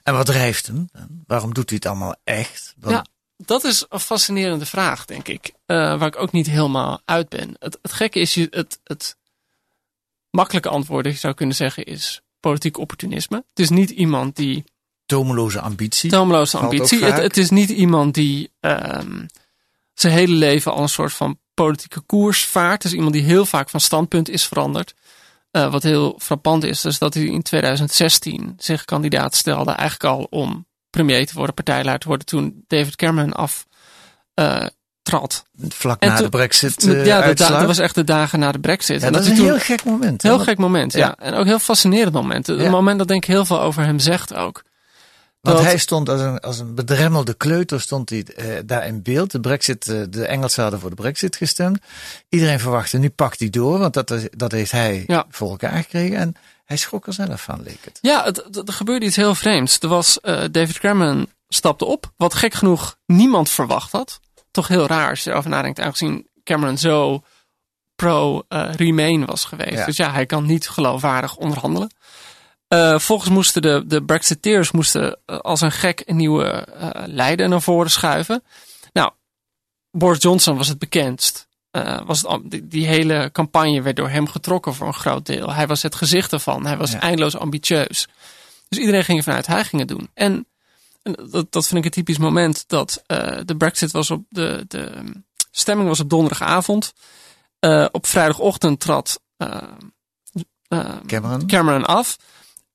En 0.02 0.14
wat 0.14 0.26
drijft 0.26 0.66
hem? 0.66 0.88
Waarom 1.26 1.54
doet 1.54 1.68
hij 1.68 1.78
het 1.82 1.86
allemaal 1.88 2.16
echt? 2.24 2.74
Want- 2.78 2.94
Ja, 2.94 3.06
dat 3.36 3.64
is 3.64 3.84
een 3.88 4.00
fascinerende 4.00 4.66
vraag, 4.66 5.04
denk 5.04 5.28
ik. 5.28 5.52
eh, 5.66 5.76
waar 5.98 6.06
ik 6.06 6.18
ook 6.20 6.32
niet 6.32 6.46
helemaal 6.46 7.00
uit 7.04 7.28
ben. 7.28 7.56
Het, 7.58 7.78
het 7.82 7.92
gekke 7.92 8.18
is, 8.20 8.34
het, 8.34 8.80
het 8.84 9.16
makkelijke 10.30 10.68
antwoord, 10.68 11.04
dat 11.04 11.12
je 11.12 11.18
zou 11.18 11.34
kunnen 11.34 11.56
zeggen, 11.56 11.84
is 11.84 12.20
politiek 12.44 12.78
opportunisme. 12.78 13.36
Het 13.48 13.58
is 13.58 13.70
niet 13.70 13.90
iemand 13.90 14.36
die 14.36 14.64
Tomeloze 15.06 15.60
ambitie. 15.60 16.10
tomeloze 16.10 16.58
ambitie. 16.58 17.04
Het 17.04 17.36
is 17.36 17.50
niet 17.50 17.70
iemand 17.70 18.14
die 18.14 18.50
ehm, 18.60 19.26
zijn 19.94 20.12
hele 20.12 20.34
leven 20.34 20.72
al 20.72 20.82
een 20.82 20.88
soort 20.88 21.12
van 21.12 21.38
politieke 21.54 22.00
koers 22.00 22.44
vaart. 22.44 22.82
Het 22.82 22.92
is 22.92 22.98
iemand 22.98 23.12
die 23.12 23.22
heel 23.22 23.46
vaak 23.46 23.70
van 23.70 23.80
standpunt 23.80 24.28
is 24.28 24.46
veranderd. 24.46 24.94
Eh, 25.50 25.70
wat 25.70 25.82
heel 25.82 26.18
frappant 26.18 26.64
is, 26.64 26.84
is 26.84 26.98
dat 26.98 27.14
hij 27.14 27.24
in 27.24 27.42
2016 27.42 28.54
zich 28.58 28.84
kandidaat 28.84 29.34
stelde, 29.34 29.70
eigenlijk 29.70 30.04
al 30.14 30.26
om 30.30 30.66
premier 30.90 31.26
te 31.26 31.34
worden, 31.34 31.54
partijleider 31.54 32.00
te 32.00 32.08
worden, 32.08 32.26
toen 32.26 32.64
David 32.66 32.96
Cameron 32.96 33.32
af 33.32 33.66
eh, 34.34 34.66
trad. 35.04 35.44
Vlak 35.68 36.00
En 36.02 36.08
na 36.08 36.14
toen- 36.14 36.24
de 36.24 36.30
brexit 36.30 36.82
ja, 36.82 37.20
eh, 37.20 37.26
dat, 37.26 37.36
dat 37.36 37.66
was 37.66 37.78
echt 37.78 37.94
de 37.94 38.04
dagen 38.04 38.38
na 38.38 38.52
de 38.52 38.58
brexit. 38.58 39.00
ja, 39.00 39.06
En 39.06 39.12
dat 39.12 39.22
is 39.22 39.28
een 39.28 39.34
heel 39.44 39.58
gek 39.58 39.84
moment. 39.84 40.22
Heel 40.22 40.38
gek 40.38 40.58
moment, 40.58 40.92
ja. 40.92 40.98
Ja. 40.98 41.16
En 41.18 41.34
ook 41.34 41.44
heel 41.44 41.58
fascinerend 41.58 42.12
moment. 42.14 42.48
Een 42.48 42.62
Ja. 42.62 42.70
moment 42.70 42.98
dat 42.98 43.08
denk 43.08 43.22
ik 43.24 43.28
heel 43.30 43.44
veel 43.44 43.60
over 43.60 43.82
hem 43.84 43.98
zegt 43.98 44.34
ook. 44.34 44.62
Want 45.40 45.56
Dat- 45.56 45.66
hij 45.66 45.78
stond 45.78 46.08
als 46.08 46.20
een, 46.20 46.40
als 46.40 46.58
een 46.58 46.74
bedremmelde 46.74 47.34
kleuter 47.34 47.80
stond 47.80 48.10
hij 48.10 48.24
eh, 48.24 48.46
daar 48.66 48.86
in 48.86 49.02
beeld. 49.02 49.30
De, 49.30 49.40
Brexit, 49.40 49.88
eh, 49.88 50.00
de 50.10 50.26
Engelsen 50.26 50.62
hadden 50.62 50.80
voor 50.80 50.90
de 50.90 50.96
brexit 50.96 51.36
gestemd. 51.36 51.78
Iedereen 52.28 52.60
verwachtte, 52.60 52.98
nu 52.98 53.10
pakt 53.10 53.38
hij 53.38 53.50
door, 53.50 53.78
want 53.78 53.94
dat, 53.94 54.14
dat 54.30 54.52
heeft 54.52 54.70
hij 54.70 55.04
Ja. 55.06 55.24
voor 55.30 55.50
elkaar 55.50 55.82
gekregen. 55.82 56.16
En 56.16 56.34
hij 56.64 56.76
schrok 56.76 57.06
er 57.06 57.12
zelf 57.12 57.42
van, 57.42 57.62
leek 57.62 57.78
het. 57.84 57.98
Ja, 58.00 58.24
het, 58.24 58.36
het- 58.52 58.68
er 58.68 58.74
gebeurde 58.74 59.06
iets 59.06 59.16
heel 59.16 59.34
vreemds. 59.34 59.78
Er 59.78 59.88
was, 59.88 60.18
David 60.50 60.78
Cameron 60.78 61.28
stapte 61.48 61.84
op, 61.84 62.12
wat 62.16 62.34
gek 62.34 62.54
genoeg 62.54 62.96
niemand 63.06 63.50
verwacht 63.50 63.92
had. 63.92 64.20
Toch 64.54 64.68
heel 64.68 64.86
raar 64.86 65.10
als 65.10 65.24
je 65.24 65.30
erover 65.30 65.50
nadenkt, 65.50 65.80
aangezien 65.80 66.28
Cameron 66.44 66.78
zo 66.78 67.22
pro-Remain 67.94 69.24
was 69.24 69.44
geweest. 69.44 69.78
Ja. 69.78 69.84
Dus 69.84 69.96
ja, 69.96 70.12
hij 70.12 70.26
kan 70.26 70.46
niet 70.46 70.68
geloofwaardig 70.68 71.36
onderhandelen. 71.36 71.90
Eh, 72.68 72.98
volgens 72.98 73.30
moesten 73.30 73.62
de, 73.62 73.82
de 73.86 74.04
Brexiteers 74.04 74.70
moesten 74.70 75.18
eh, 75.26 75.38
als 75.38 75.60
een 75.60 75.72
gek 75.72 76.02
een 76.06 76.16
nieuwe 76.16 76.44
eh, 76.44 76.90
leider 77.06 77.48
naar 77.48 77.62
voren 77.62 77.90
schuiven. 77.90 78.42
Nou, 78.92 79.10
Boris 79.90 80.22
Johnson 80.22 80.56
was 80.56 80.68
het 80.68 80.78
bekendst. 80.78 81.48
Was 82.04 82.22
het, 82.22 82.40
die, 82.44 82.66
die 82.68 82.86
hele 82.86 83.30
campagne 83.32 83.82
werd 83.82 83.96
door 83.96 84.08
hem 84.08 84.28
getrokken 84.28 84.74
voor 84.74 84.86
een 84.86 84.94
groot 84.94 85.26
deel. 85.26 85.52
Hij 85.52 85.66
was 85.66 85.82
het 85.82 85.94
gezicht 85.94 86.32
ervan. 86.32 86.66
Hij 86.66 86.76
was 86.76 86.92
Ja. 86.92 87.00
eindeloos 87.00 87.36
ambitieus. 87.36 88.08
Dus 88.68 88.78
iedereen 88.78 89.04
ging 89.04 89.18
ervan 89.18 89.34
uit 89.34 89.46
hij 89.46 89.64
ging 89.64 89.80
het 89.80 89.88
doen. 89.90 90.10
En, 90.14 90.32
en 90.32 90.46
dat, 91.30 91.52
dat 91.52 91.66
vind 91.66 91.78
ik 91.78 91.84
een 91.84 91.90
typisch 91.90 92.18
moment 92.18 92.64
dat 92.66 93.02
eh, 93.06 93.38
de 93.44 93.56
Brexit 93.56 93.90
was 93.90 94.10
op 94.10 94.24
de, 94.28 94.64
de 94.68 95.04
stemming 95.50 95.88
was 95.88 96.00
op 96.00 96.10
donderdagavond. 96.10 96.92
Eh, 97.58 97.86
op 97.92 98.06
vrijdagochtend 98.06 98.80
trad 98.80 99.20
eh, 99.36 99.58
Cameron? 101.06 101.46
Cameron 101.46 101.84
af. 101.84 102.16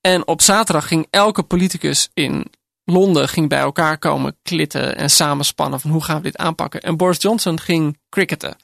En 0.01 0.27
op 0.27 0.41
zaterdag 0.41 0.87
ging 0.87 1.07
elke 1.09 1.43
politicus 1.43 2.09
in 2.13 2.51
Londen 2.85 3.29
ging 3.29 3.49
bij 3.49 3.59
elkaar 3.59 3.97
komen 3.97 4.37
klitten 4.41 4.95
en 4.95 5.09
samenspannen 5.09 5.79
van 5.79 5.91
hoe 5.91 6.03
gaan 6.03 6.17
we 6.17 6.21
dit 6.21 6.37
aanpakken. 6.37 6.81
En 6.81 6.97
Boris 6.97 7.21
Johnson 7.21 7.59
ging 7.59 7.97
cricketen. 8.09 8.55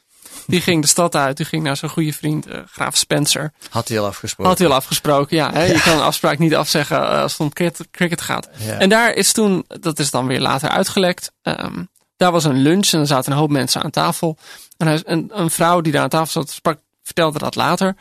Die 0.47 0.62
ging 0.62 0.81
de 0.81 0.88
stad 0.88 1.15
uit, 1.15 1.38
die 1.38 1.45
ging 1.45 1.63
naar 1.63 1.77
zijn 1.77 1.91
goede 1.91 2.13
vriend 2.13 2.47
eh, 2.47 2.60
Graaf 2.71 2.95
Spencer. 2.95 3.53
Had 3.69 3.88
hij 3.88 3.99
al 3.99 4.05
afgesproken. 4.05 4.51
Had 4.51 4.60
hij 4.60 4.67
al 4.67 4.75
afgesproken, 4.75 5.38
ja. 5.38 5.51
Hè? 5.51 5.63
Je 5.63 5.81
kan 5.81 5.93
een 5.97 6.03
afspraak 6.03 6.38
niet 6.38 6.55
afzeggen 6.55 6.97
eh, 6.97 7.21
als 7.21 7.31
het 7.31 7.41
om 7.41 7.53
cricket, 7.91 8.21
gaat. 8.21 8.49
En 8.79 8.89
daar 8.89 9.13
is 9.13 9.31
toen, 9.31 9.65
dat 9.67 9.99
is 9.99 10.12
dan 10.12 10.27
weer 10.27 10.41
later 10.41 10.69
uitgelekt. 10.69 11.31
ehm, 11.41 11.84
daar 12.17 12.31
was 12.31 12.43
een 12.43 12.62
lunch 12.62 12.88
en 12.91 12.99
er 12.99 13.08
zaten 13.08 13.31
een 13.31 13.38
hoop 13.38 13.49
mensen 13.49 13.84
aan 13.84 13.89
tafel. 13.89 14.38
En 14.77 14.88
hij, 14.88 15.01
een, 15.05 15.31
een 15.34 15.51
vrouw 15.51 15.81
die 15.81 15.91
daar 15.91 16.01
aan 16.01 16.10
tafel 16.10 16.31
zat, 16.31 16.49
sprak, 16.49 16.79
vertelde 17.03 17.39
dat 17.39 17.55
later. 17.55 17.95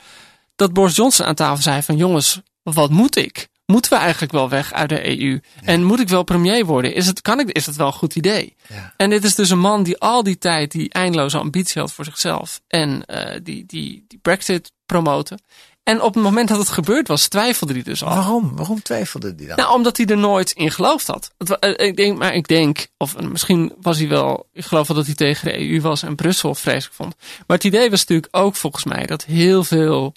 Dat 0.57 0.73
Boris 0.73 0.97
Johnson 0.97 1.27
aan 1.27 1.35
tafel 1.35 1.63
zei 1.63 1.83
van 1.83 1.97
jongens, 1.97 2.41
wat 2.63 2.91
moet 2.91 3.17
ik? 3.17 3.49
Moeten 3.67 3.93
we 3.93 3.99
eigenlijk 3.99 4.33
wel 4.33 4.49
weg 4.49 4.73
uit 4.73 4.89
de 4.89 5.21
EU? 5.21 5.41
En 5.63 5.85
moet 5.85 6.01
ik 6.01 6.09
wel 6.09 6.23
premier 6.23 6.65
worden? 6.65 6.95
Is 6.95 7.07
het, 7.07 7.21
kan 7.21 7.41
ik, 7.41 7.51
is 7.51 7.65
dat 7.65 7.75
wel 7.75 7.87
een 7.87 7.93
goed 7.93 8.17
idee? 8.17 8.57
Ja. 8.69 8.95
En 8.97 9.11
dit 9.11 9.25
is 9.25 9.35
dus 9.35 9.51
een 9.51 9.59
man 9.59 9.83
die 9.83 9.99
al 9.99 10.23
die 10.23 10.39
tijd 10.39 10.71
die 10.71 10.91
eindeloze 10.91 11.39
ambitie 11.39 11.81
had 11.81 11.93
voor 11.93 12.05
zichzelf. 12.05 12.61
En 12.69 13.05
eh, 13.05 13.41
die, 13.43 13.67
die, 13.67 14.05
die 14.09 14.19
Brexit 14.23 14.73
promoten. 14.87 15.39
En 15.85 16.03
op 16.03 16.15
het 16.15 16.23
moment 16.23 16.49
dat 16.49 16.59
het 16.59 16.69
gebeurd 16.69 17.09
was, 17.09 17.29
twijfelde 17.29 17.73
hij 17.73 17.83
dus 17.83 18.03
al. 18.03 18.15
Waarom? 18.15 18.57
Waarom 18.57 18.83
twijfelde 18.83 19.35
hij 19.37 19.47
dan? 19.47 19.57
Nou, 19.57 19.75
omdat 19.75 19.97
hij 19.97 20.07
er 20.07 20.17
nooit 20.17 20.53
in 20.53 20.71
geloofd 20.71 21.07
had. 21.07 21.31
Het 21.39 21.59
eh, 21.59 21.87
ik 21.87 21.97
denk, 21.97 22.19
maar 22.19 22.35
ik 22.35 22.49
denk, 22.49 22.87
of 22.97 23.15
eh, 23.15 23.27
misschien 23.27 23.73
was 23.81 23.99
hij 23.99 24.09
wel, 24.09 24.49
ik 24.53 24.65
geloof 24.65 24.87
wel 24.87 24.97
dat 24.97 25.07
hij 25.07 25.15
tegen 25.15 25.45
de 25.45 25.71
EU 25.71 25.81
was 25.81 26.03
en 26.03 26.15
Brussel 26.15 26.55
vreselijk 26.55 26.95
vond. 26.95 27.15
Maar 27.47 27.57
het 27.57 27.67
idee 27.67 27.91
was 27.91 28.01
natuurlijk 28.01 28.37
ook 28.37 28.57
volgens 28.57 28.85
mij 28.85 29.07
dat 29.07 29.25
heel 29.25 29.65
veel 29.65 30.15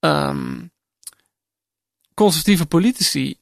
ehm, 0.00 0.54
conservatieve 2.16 2.66
politici 2.66 3.36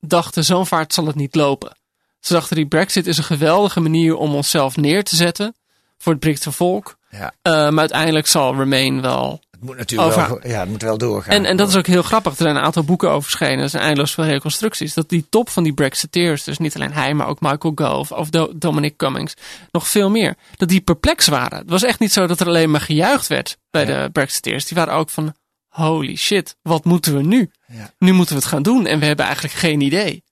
dachten, 0.00 0.44
zo'n 0.44 0.66
vaart 0.66 0.94
zal 0.94 1.06
het 1.06 1.14
niet 1.14 1.34
lopen. 1.34 1.76
Ze 2.20 2.32
dachten, 2.32 2.56
die 2.56 2.66
brexit 2.66 3.06
is 3.06 3.18
een 3.18 3.24
geweldige 3.24 3.80
manier 3.80 4.16
om 4.16 4.34
onszelf 4.34 4.76
neer 4.76 5.04
te 5.04 5.16
zetten 5.16 5.54
voor 5.98 6.12
het 6.12 6.20
Britse 6.20 6.52
volk. 6.52 6.96
Ja. 7.10 7.32
Uh, 7.42 7.52
maar 7.52 7.78
uiteindelijk 7.78 8.26
zal 8.26 8.54
Remain 8.56 9.00
wel 9.00 9.40
Het 9.50 9.60
moet 9.60 9.76
natuurlijk 9.76 10.14
wel, 10.14 10.40
ja, 10.46 10.60
het 10.60 10.68
moet 10.68 10.82
wel 10.82 10.98
doorgaan. 10.98 11.34
en, 11.34 11.44
en 11.44 11.56
dat 11.56 11.68
is 11.68 11.76
ook 11.76 11.86
heel 11.86 12.02
grappig. 12.02 12.32
Er 12.32 12.42
zijn 12.42 12.56
een 12.56 12.62
aantal 12.62 12.82
boeken 12.84 13.10
over 13.10 13.22
verschenen. 13.22 13.62
Er 13.62 13.68
zijn 13.68 13.82
eindeloos 13.82 14.14
veel 14.14 14.24
reconstructies. 14.24 14.94
Dat 14.94 15.08
die 15.08 15.26
top 15.30 15.48
van 15.48 15.62
die 15.62 15.72
Brexiteers, 15.74 16.44
dus 16.44 16.58
niet 16.58 16.74
alleen 16.74 16.92
hij, 16.92 17.14
maar 17.14 17.26
ook 17.26 17.40
Michael 17.40 17.72
Gove 17.74 18.14
of 18.16 18.30
Do- 18.30 18.52
Dominic 18.56 18.96
Cummings, 18.96 19.34
nog 19.70 19.88
veel 19.88 20.10
meer, 20.10 20.36
dat 20.56 20.68
die 20.68 20.80
perplex 20.80 21.26
waren. 21.26 21.58
Het 21.58 21.70
was 21.70 21.82
echt 21.82 21.98
niet 21.98 22.12
zo 22.12 22.26
dat 22.26 22.40
er 22.40 22.46
alleen 22.46 22.70
maar 22.70 22.80
gejuicht 22.80 23.26
werd 23.26 23.58
bij 23.70 23.84
de 23.84 24.08
Brexiteers. 24.12 24.66
Die 24.66 24.76
waren 24.76 24.94
ook 24.94 25.10
van, 25.10 25.34
holy 25.76 26.16
shit, 26.16 26.56
wat 26.62 26.84
moeten 26.84 27.16
we 27.16 27.22
nu? 27.22 27.50
Ja. 27.66 27.92
Nu 27.98 28.12
moeten 28.12 28.34
we 28.34 28.40
het 28.40 28.50
gaan 28.50 28.62
doen 28.62 28.86
en 28.86 28.98
we 28.98 29.06
hebben 29.06 29.24
eigenlijk 29.24 29.54
geen 29.54 29.80
idee. 29.80 30.24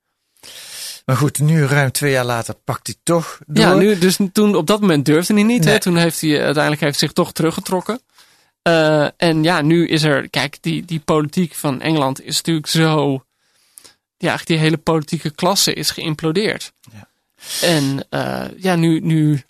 Maar 1.04 1.16
goed, 1.16 1.38
nu 1.38 1.64
ruim 1.64 1.92
twee 1.92 2.12
jaar 2.12 2.24
later 2.24 2.54
pakt 2.54 2.86
hij 2.86 2.96
toch 3.02 3.38
door. 3.46 3.64
Ja, 3.64 3.74
nu, 3.74 3.98
dus 3.98 4.18
toen 4.32 4.56
op 4.56 4.66
dat 4.66 4.80
moment 4.80 5.04
durfde 5.04 5.34
hij 5.34 5.42
niet. 5.42 5.64
Hè? 5.64 5.80
Toen 5.80 5.96
heeft 5.96 6.20
hij 6.20 6.44
uiteindelijk 6.44 6.82
heeft 6.82 6.98
zich 6.98 7.12
toch 7.12 7.32
teruggetrokken. 7.32 8.00
Eh, 8.62 9.06
en 9.16 9.42
ja, 9.42 9.60
nu 9.60 9.86
is 9.88 10.02
er, 10.02 10.30
kijk, 10.30 10.58
die, 10.60 10.84
die 10.84 11.00
politiek 11.00 11.54
van 11.54 11.80
Engeland 11.80 12.22
is 12.22 12.36
natuurlijk 12.36 12.66
zo. 12.66 13.24
Ja, 14.16 14.38
die 14.44 14.58
hele 14.58 14.76
politieke 14.76 15.30
klasse 15.30 15.74
is 15.74 15.90
geïmplodeerd. 15.90 16.72
Ja. 16.92 17.08
En 17.60 18.06
eh, 18.10 18.44
ja, 18.56 18.76
nu, 18.76 19.00
nu 19.00 19.44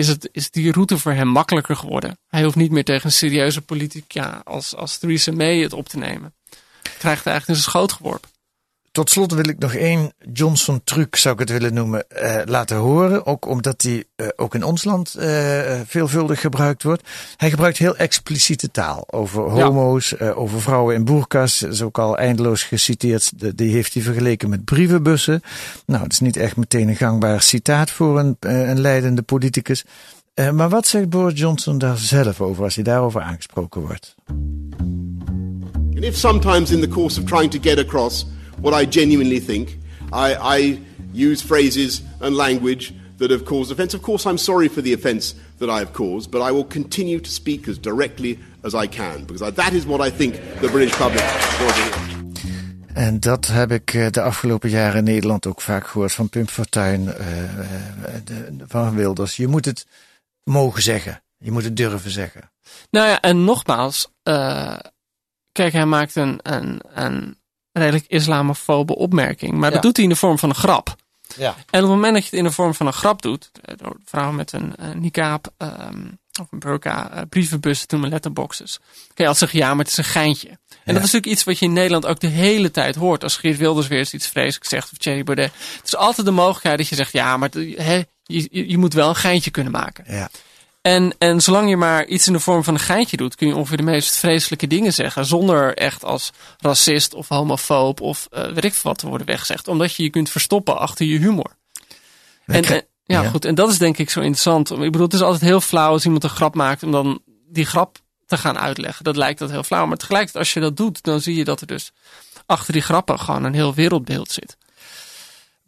is, 0.00 0.08
het, 0.08 0.28
is 0.32 0.50
die 0.50 0.72
route 0.72 0.98
voor 0.98 1.12
hem 1.12 1.28
makkelijker 1.28 1.76
geworden. 1.76 2.18
Hij 2.28 2.42
hoeft 2.42 2.56
niet 2.56 2.70
meer 2.70 2.84
tegen 2.84 3.06
een 3.06 3.12
serieuze 3.12 3.60
politica 3.60 4.40
als, 4.44 4.76
als 4.76 4.98
Theresa 4.98 5.32
May 5.32 5.58
het 5.58 5.72
op 5.72 5.88
te 5.88 5.98
nemen. 5.98 6.34
Krijgt 6.82 7.24
hij 7.24 7.32
eigenlijk 7.32 7.48
in 7.48 7.54
zijn 7.54 7.70
schoot 7.70 7.92
geworpen. 7.92 8.30
Tot 8.92 9.10
slot 9.10 9.32
wil 9.32 9.48
ik 9.48 9.58
nog 9.58 9.74
één 9.74 10.12
Johnson-truc, 10.32 11.16
zou 11.16 11.34
ik 11.34 11.40
het 11.40 11.50
willen 11.50 11.74
noemen, 11.74 12.08
eh, 12.08 12.36
laten 12.44 12.76
horen. 12.76 13.26
Ook 13.26 13.46
omdat 13.46 13.80
die 13.80 14.06
eh, 14.16 14.26
ook 14.36 14.54
in 14.54 14.64
ons 14.64 14.84
land 14.84 15.14
eh, 15.14 15.80
veelvuldig 15.86 16.40
gebruikt 16.40 16.82
wordt. 16.82 17.08
Hij 17.36 17.50
gebruikt 17.50 17.78
heel 17.78 17.96
expliciete 17.96 18.70
taal 18.70 19.04
over 19.10 19.56
Ja. 19.56 19.64
homo's, 19.64 20.16
eh, 20.16 20.38
over 20.38 20.60
vrouwen 20.60 20.94
in 20.94 21.04
boerkas. 21.04 21.62
Is 21.62 21.82
ook 21.82 21.98
al 21.98 22.16
eindeloos 22.18 22.62
geciteerd. 22.62 23.40
De- 23.40 23.54
die 23.54 23.72
heeft 23.72 23.94
hij 23.94 24.02
vergeleken 24.02 24.48
met 24.48 24.64
brievenbussen. 24.64 25.42
Nou, 25.86 26.02
dat 26.02 26.12
is 26.12 26.20
niet 26.20 26.36
echt 26.36 26.56
meteen 26.56 26.88
een 26.88 26.96
gangbaar 26.96 27.42
citaat 27.42 27.90
voor 27.90 28.18
een, 28.18 28.36
eh, 28.40 28.68
een 28.68 28.80
leidende 28.80 29.22
politicus. 29.22 29.84
Eh, 30.34 30.50
maar 30.50 30.68
wat 30.68 30.86
zegt 30.86 31.08
Boris 31.08 31.38
Johnson 31.40 31.78
daar 31.78 31.98
zelf 31.98 32.40
over 32.40 32.64
als 32.64 32.74
hij 32.74 32.84
daarover 32.84 33.20
aangesproken 33.20 33.80
wordt? 33.80 34.14
And 35.94 36.04
if 36.04 36.16
sometimes 36.16 36.70
in 36.70 36.80
the 36.80 36.88
course 36.88 37.20
of 37.20 37.26
trying 37.26 37.50
to 37.50 37.58
get 37.62 37.78
across 37.78 38.26
what 38.60 38.74
I 38.82 38.86
genuinely 38.86 39.40
think, 39.40 39.78
I, 40.12 40.34
I 40.58 40.78
use 41.12 41.42
phrases 41.42 42.02
and 42.20 42.36
language 42.36 42.92
that 43.18 43.30
have 43.30 43.44
caused 43.44 43.70
offence, 43.70 43.94
of 43.96 44.02
course 44.02 44.26
I'm 44.26 44.38
sorry 44.38 44.68
for 44.68 44.82
the 44.82 44.92
offence 44.94 45.34
that 45.58 45.68
I 45.68 45.78
have 45.78 45.92
caused, 45.92 46.30
but 46.30 46.40
I 46.48 46.52
will 46.52 46.64
continue 46.66 47.20
to 47.20 47.30
speak 47.30 47.68
as 47.68 47.78
directly 47.78 48.38
as 48.64 48.74
I 48.74 48.86
can, 48.88 49.24
because 49.24 49.42
I, 49.42 49.50
that 49.50 49.72
is 49.72 49.84
what 49.84 50.00
I 50.00 50.10
think 50.16 50.34
the 50.60 50.68
British 50.68 50.94
public 50.98 51.22
to 51.58 51.72
hear. 51.72 52.08
En 52.94 53.20
dat 53.20 53.46
heb 53.46 53.70
ik 53.72 53.94
eh, 53.94 54.10
de 54.10 54.22
afgelopen 54.22 54.70
jaren 54.70 54.98
in 54.98 55.04
Nederland 55.04 55.46
ook 55.46 55.60
vaak 55.60 55.86
gehoord 55.86 56.12
van 56.12 56.28
Pim 56.28 56.48
Fortuyn, 56.48 57.04
de- 58.24 58.64
van 58.66 58.94
Wilders. 58.94 59.36
Je 59.36 59.46
moet 59.46 59.64
het 59.64 59.86
mogen 60.44 60.82
zeggen. 60.82 61.22
Je 61.38 61.50
moet 61.50 61.64
het 61.64 61.76
durven 61.76 62.10
zeggen. 62.10 62.50
Nou 62.90 63.08
ja, 63.08 63.20
en 63.20 63.44
nogmaals, 63.44 64.08
eh, 64.22 64.78
kijk, 65.52 65.72
hij 65.72 65.86
maakt 65.86 66.16
een, 66.16 66.38
een, 66.42 66.80
een 66.94 67.36
redelijk 67.72 68.04
islamofobe 68.08 68.96
opmerking, 68.96 69.52
maar 69.52 69.68
Ja. 69.68 69.74
dat 69.74 69.82
doet 69.82 69.96
hij 69.96 70.04
in 70.04 70.10
de 70.10 70.16
vorm 70.16 70.38
van 70.38 70.48
een 70.48 70.54
grap. 70.54 70.96
Ja. 71.36 71.48
En 71.48 71.82
op 71.82 71.88
het 71.88 71.96
moment 71.96 72.12
dat 72.14 72.22
je 72.22 72.28
het 72.30 72.38
in 72.38 72.44
de 72.44 72.50
vorm 72.50 72.74
van 72.74 72.86
een 72.86 72.92
grap 72.92 73.22
doet, 73.22 73.50
eh, 73.64 73.74
door 73.76 73.96
vrouwen 74.04 74.36
met 74.36 74.52
een 74.52 74.74
uh, 74.80 74.86
niqab 74.94 75.52
ehm, 75.56 76.06
of 76.40 76.46
een 76.50 76.58
burka, 76.58 77.10
eh, 77.10 77.22
brievenbussen 77.28 77.88
doen 77.88 78.00
met 78.00 78.10
letterboxes, 78.10 78.78
kun 78.78 79.24
je 79.24 79.26
altijd 79.26 79.38
zeggen, 79.38 79.58
ja, 79.58 79.68
maar 79.68 79.84
het 79.84 79.88
is 79.88 79.96
een 79.96 80.04
geintje. 80.04 80.48
En 80.48 80.94
dat 80.94 81.04
is 81.04 81.12
natuurlijk 81.12 81.26
iets 81.26 81.44
wat 81.44 81.58
je 81.58 81.64
in 81.64 81.72
Nederland 81.72 82.06
ook 82.06 82.20
de 82.20 82.26
hele 82.26 82.70
tijd 82.70 82.94
hoort. 82.94 83.22
Als 83.22 83.36
Geert 83.36 83.56
Wilders 83.58 83.86
weer 83.86 83.98
eens 83.98 84.14
iets 84.14 84.26
vreselijks 84.28 84.68
zegt 84.68 84.92
of 84.92 84.98
Thierry 84.98 85.24
Baudet. 85.24 85.52
Het 85.76 85.86
is 85.86 85.96
altijd 85.96 86.26
de 86.26 86.32
mogelijkheid 86.32 86.78
dat 86.78 86.88
je 86.88 86.94
zegt, 86.94 87.12
ja, 87.12 87.36
maar 87.36 87.48
je, 87.52 88.48
je 88.50 88.78
moet 88.78 88.94
wel 88.94 89.08
een 89.08 89.14
geintje 89.14 89.50
kunnen 89.50 89.72
maken. 89.72 90.04
Ja. 90.08 90.30
En, 90.82 91.14
en 91.18 91.40
zolang 91.40 91.68
je 91.68 91.76
maar 91.76 92.06
iets 92.06 92.26
in 92.26 92.32
de 92.32 92.40
vorm 92.40 92.64
van 92.64 92.74
een 92.74 92.80
geintje 92.80 93.16
doet, 93.16 93.34
kun 93.34 93.46
je 93.46 93.56
ongeveer 93.56 93.76
de 93.76 93.82
meest 93.82 94.16
vreselijke 94.16 94.66
dingen 94.66 94.92
zeggen. 94.92 95.24
Zonder 95.26 95.74
echt 95.76 96.04
als 96.04 96.32
racist 96.58 97.14
of 97.14 97.28
homofoob 97.28 98.00
of 98.00 98.28
eh 98.30 98.52
weet 98.52 98.64
ik 98.64 98.74
wat 98.74 98.98
te 98.98 99.06
worden 99.08 99.26
weggezegd. 99.26 99.68
Omdat 99.68 99.94
je 99.94 100.02
je 100.02 100.10
kunt 100.10 100.30
verstoppen 100.30 100.78
achter 100.78 101.06
je 101.06 101.18
humor. 101.18 101.56
En, 102.46 102.64
en- 102.64 102.84
ja, 103.04 103.22
ja. 103.22 103.28
goed. 103.30 103.44
En 103.44 103.54
dat 103.54 103.70
is 103.70 103.78
denk 103.78 103.98
ik 103.98 104.10
zo 104.10 104.20
interessant. 104.20 104.70
Ik 104.70 104.78
bedoel, 104.78 105.02
het 105.02 105.12
is 105.14 105.20
altijd 105.20 105.42
heel 105.42 105.60
flauw 105.60 105.90
als 105.92 106.04
iemand 106.04 106.24
een 106.24 106.30
grap 106.30 106.54
maakt 106.54 106.82
om 106.82 106.90
dan 106.92 107.20
die 107.48 107.64
grap 107.66 107.98
te 108.26 108.36
gaan 108.36 108.58
uitleggen. 108.58 109.04
Dat 109.04 109.16
lijkt 109.16 109.38
dat 109.38 109.50
heel 109.50 109.62
flauw. 109.62 109.86
Maar 109.86 109.96
tegelijkertijd, 109.96 110.44
als 110.44 110.52
je 110.54 110.60
dat 110.60 110.76
doet, 110.76 111.02
dan 111.02 111.20
zie 111.20 111.36
je 111.36 111.44
dat 111.44 111.60
er 111.60 111.66
dus 111.66 111.92
achter 112.46 112.72
die 112.72 112.82
grappen 112.82 113.18
gewoon 113.20 113.44
een 113.44 113.54
heel 113.54 113.74
wereldbeeld 113.74 114.30
zit. 114.30 114.56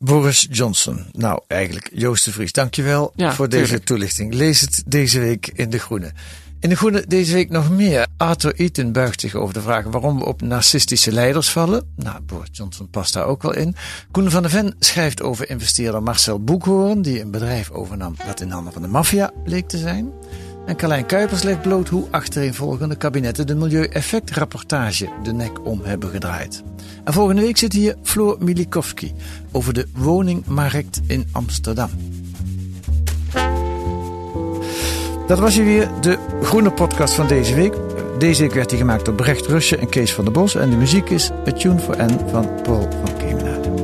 Boris 0.05 0.47
Johnson. 0.51 1.07
Nou, 1.13 1.41
eigenlijk 1.47 1.91
Joost 1.95 2.25
de 2.25 2.33
Vries, 2.33 2.53
dankjewel 2.53 3.13
Ja, 3.17 3.33
voor 3.35 3.49
deze 3.49 3.65
tuurlijk. 3.65 3.85
toelichting. 3.85 4.35
Lees 4.35 4.61
het 4.61 4.83
deze 4.87 5.21
week 5.21 5.51
in 5.55 5.71
De 5.71 5.79
Groene. 5.79 6.13
In 6.61 6.69
De 6.69 6.77
Groene 6.77 7.05
deze 7.09 7.33
week 7.33 7.51
nog 7.51 7.71
meer. 7.71 8.07
Arthur 8.17 8.55
Eaton 8.55 8.93
buigt 8.93 9.21
zich 9.21 9.35
over 9.35 9.55
de 9.55 9.61
vraag 9.61 9.85
waarom 9.85 10.19
we 10.19 10.25
op 10.25 10.41
narcistische 10.41 11.13
leiders 11.13 11.51
vallen. 11.51 11.93
Nou, 11.97 12.21
Boris 12.21 12.49
Johnson 12.53 12.91
past 12.91 13.13
daar 13.13 13.25
ook 13.27 13.43
wel 13.43 13.55
in. 13.55 13.75
Koen 14.11 14.31
van 14.31 14.43
der 14.43 14.51
Ven 14.51 14.75
schrijft 14.79 15.23
over 15.23 15.51
investeerder 15.51 16.03
Marcel 16.03 16.45
Boekhoorn... 16.45 17.03
die 17.03 17.21
een 17.21 17.31
bedrijf 17.31 17.71
overnam 17.71 18.15
dat 18.27 18.41
in 18.41 18.51
handen 18.51 18.73
van 18.73 18.83
de 18.83 18.89
maffia 18.89 19.31
bleek 19.45 19.69
te 19.69 19.79
zijn. 19.79 20.11
En 20.67 20.77
Carlijn 20.77 21.07
Kuipers 21.07 21.43
legt 21.43 21.63
bloot 21.63 21.89
hoe 21.89 22.07
achtereenvolgende 22.11 22.97
kabinetten... 22.97 23.47
de 23.47 23.55
milieueffectrapportage 23.55 25.09
de 25.23 25.33
nek 25.33 25.67
om 25.67 25.81
hebben 25.83 26.09
gedraaid. 26.09 26.63
En 27.05 27.13
volgende 27.13 27.43
week 27.43 27.57
zit 27.57 27.73
hier 27.73 27.97
Floor 28.03 28.37
Milikowski 28.41 29.13
over 29.51 29.73
de 29.73 29.87
woningmarkt 29.95 31.01
in 31.07 31.29
Amsterdam. 31.33 31.91
Dat 35.27 35.39
was 35.39 35.55
hier 35.55 35.65
weer 35.65 35.89
de 36.01 36.19
groene 36.43 36.73
podcast 36.73 37.15
van 37.15 37.27
deze 37.27 37.55
week. 37.55 37.75
Deze 38.19 38.43
week 38.43 38.53
werd 38.53 38.69
die 38.69 38.79
gemaakt 38.79 39.05
door 39.05 39.15
Brecht 39.15 39.47
Rusje 39.47 39.77
en 39.77 39.89
Kees 39.89 40.13
van 40.13 40.25
der 40.25 40.33
Bos. 40.33 40.55
En 40.55 40.71
de 40.71 40.77
muziek 40.77 41.11
is 41.11 41.31
A 41.49 41.53
Tune 41.53 41.79
for 41.79 41.97
N 41.97 42.19
van 42.31 42.63
Paul 42.63 42.89
van 43.05 43.17
Kemenade. 43.17 43.82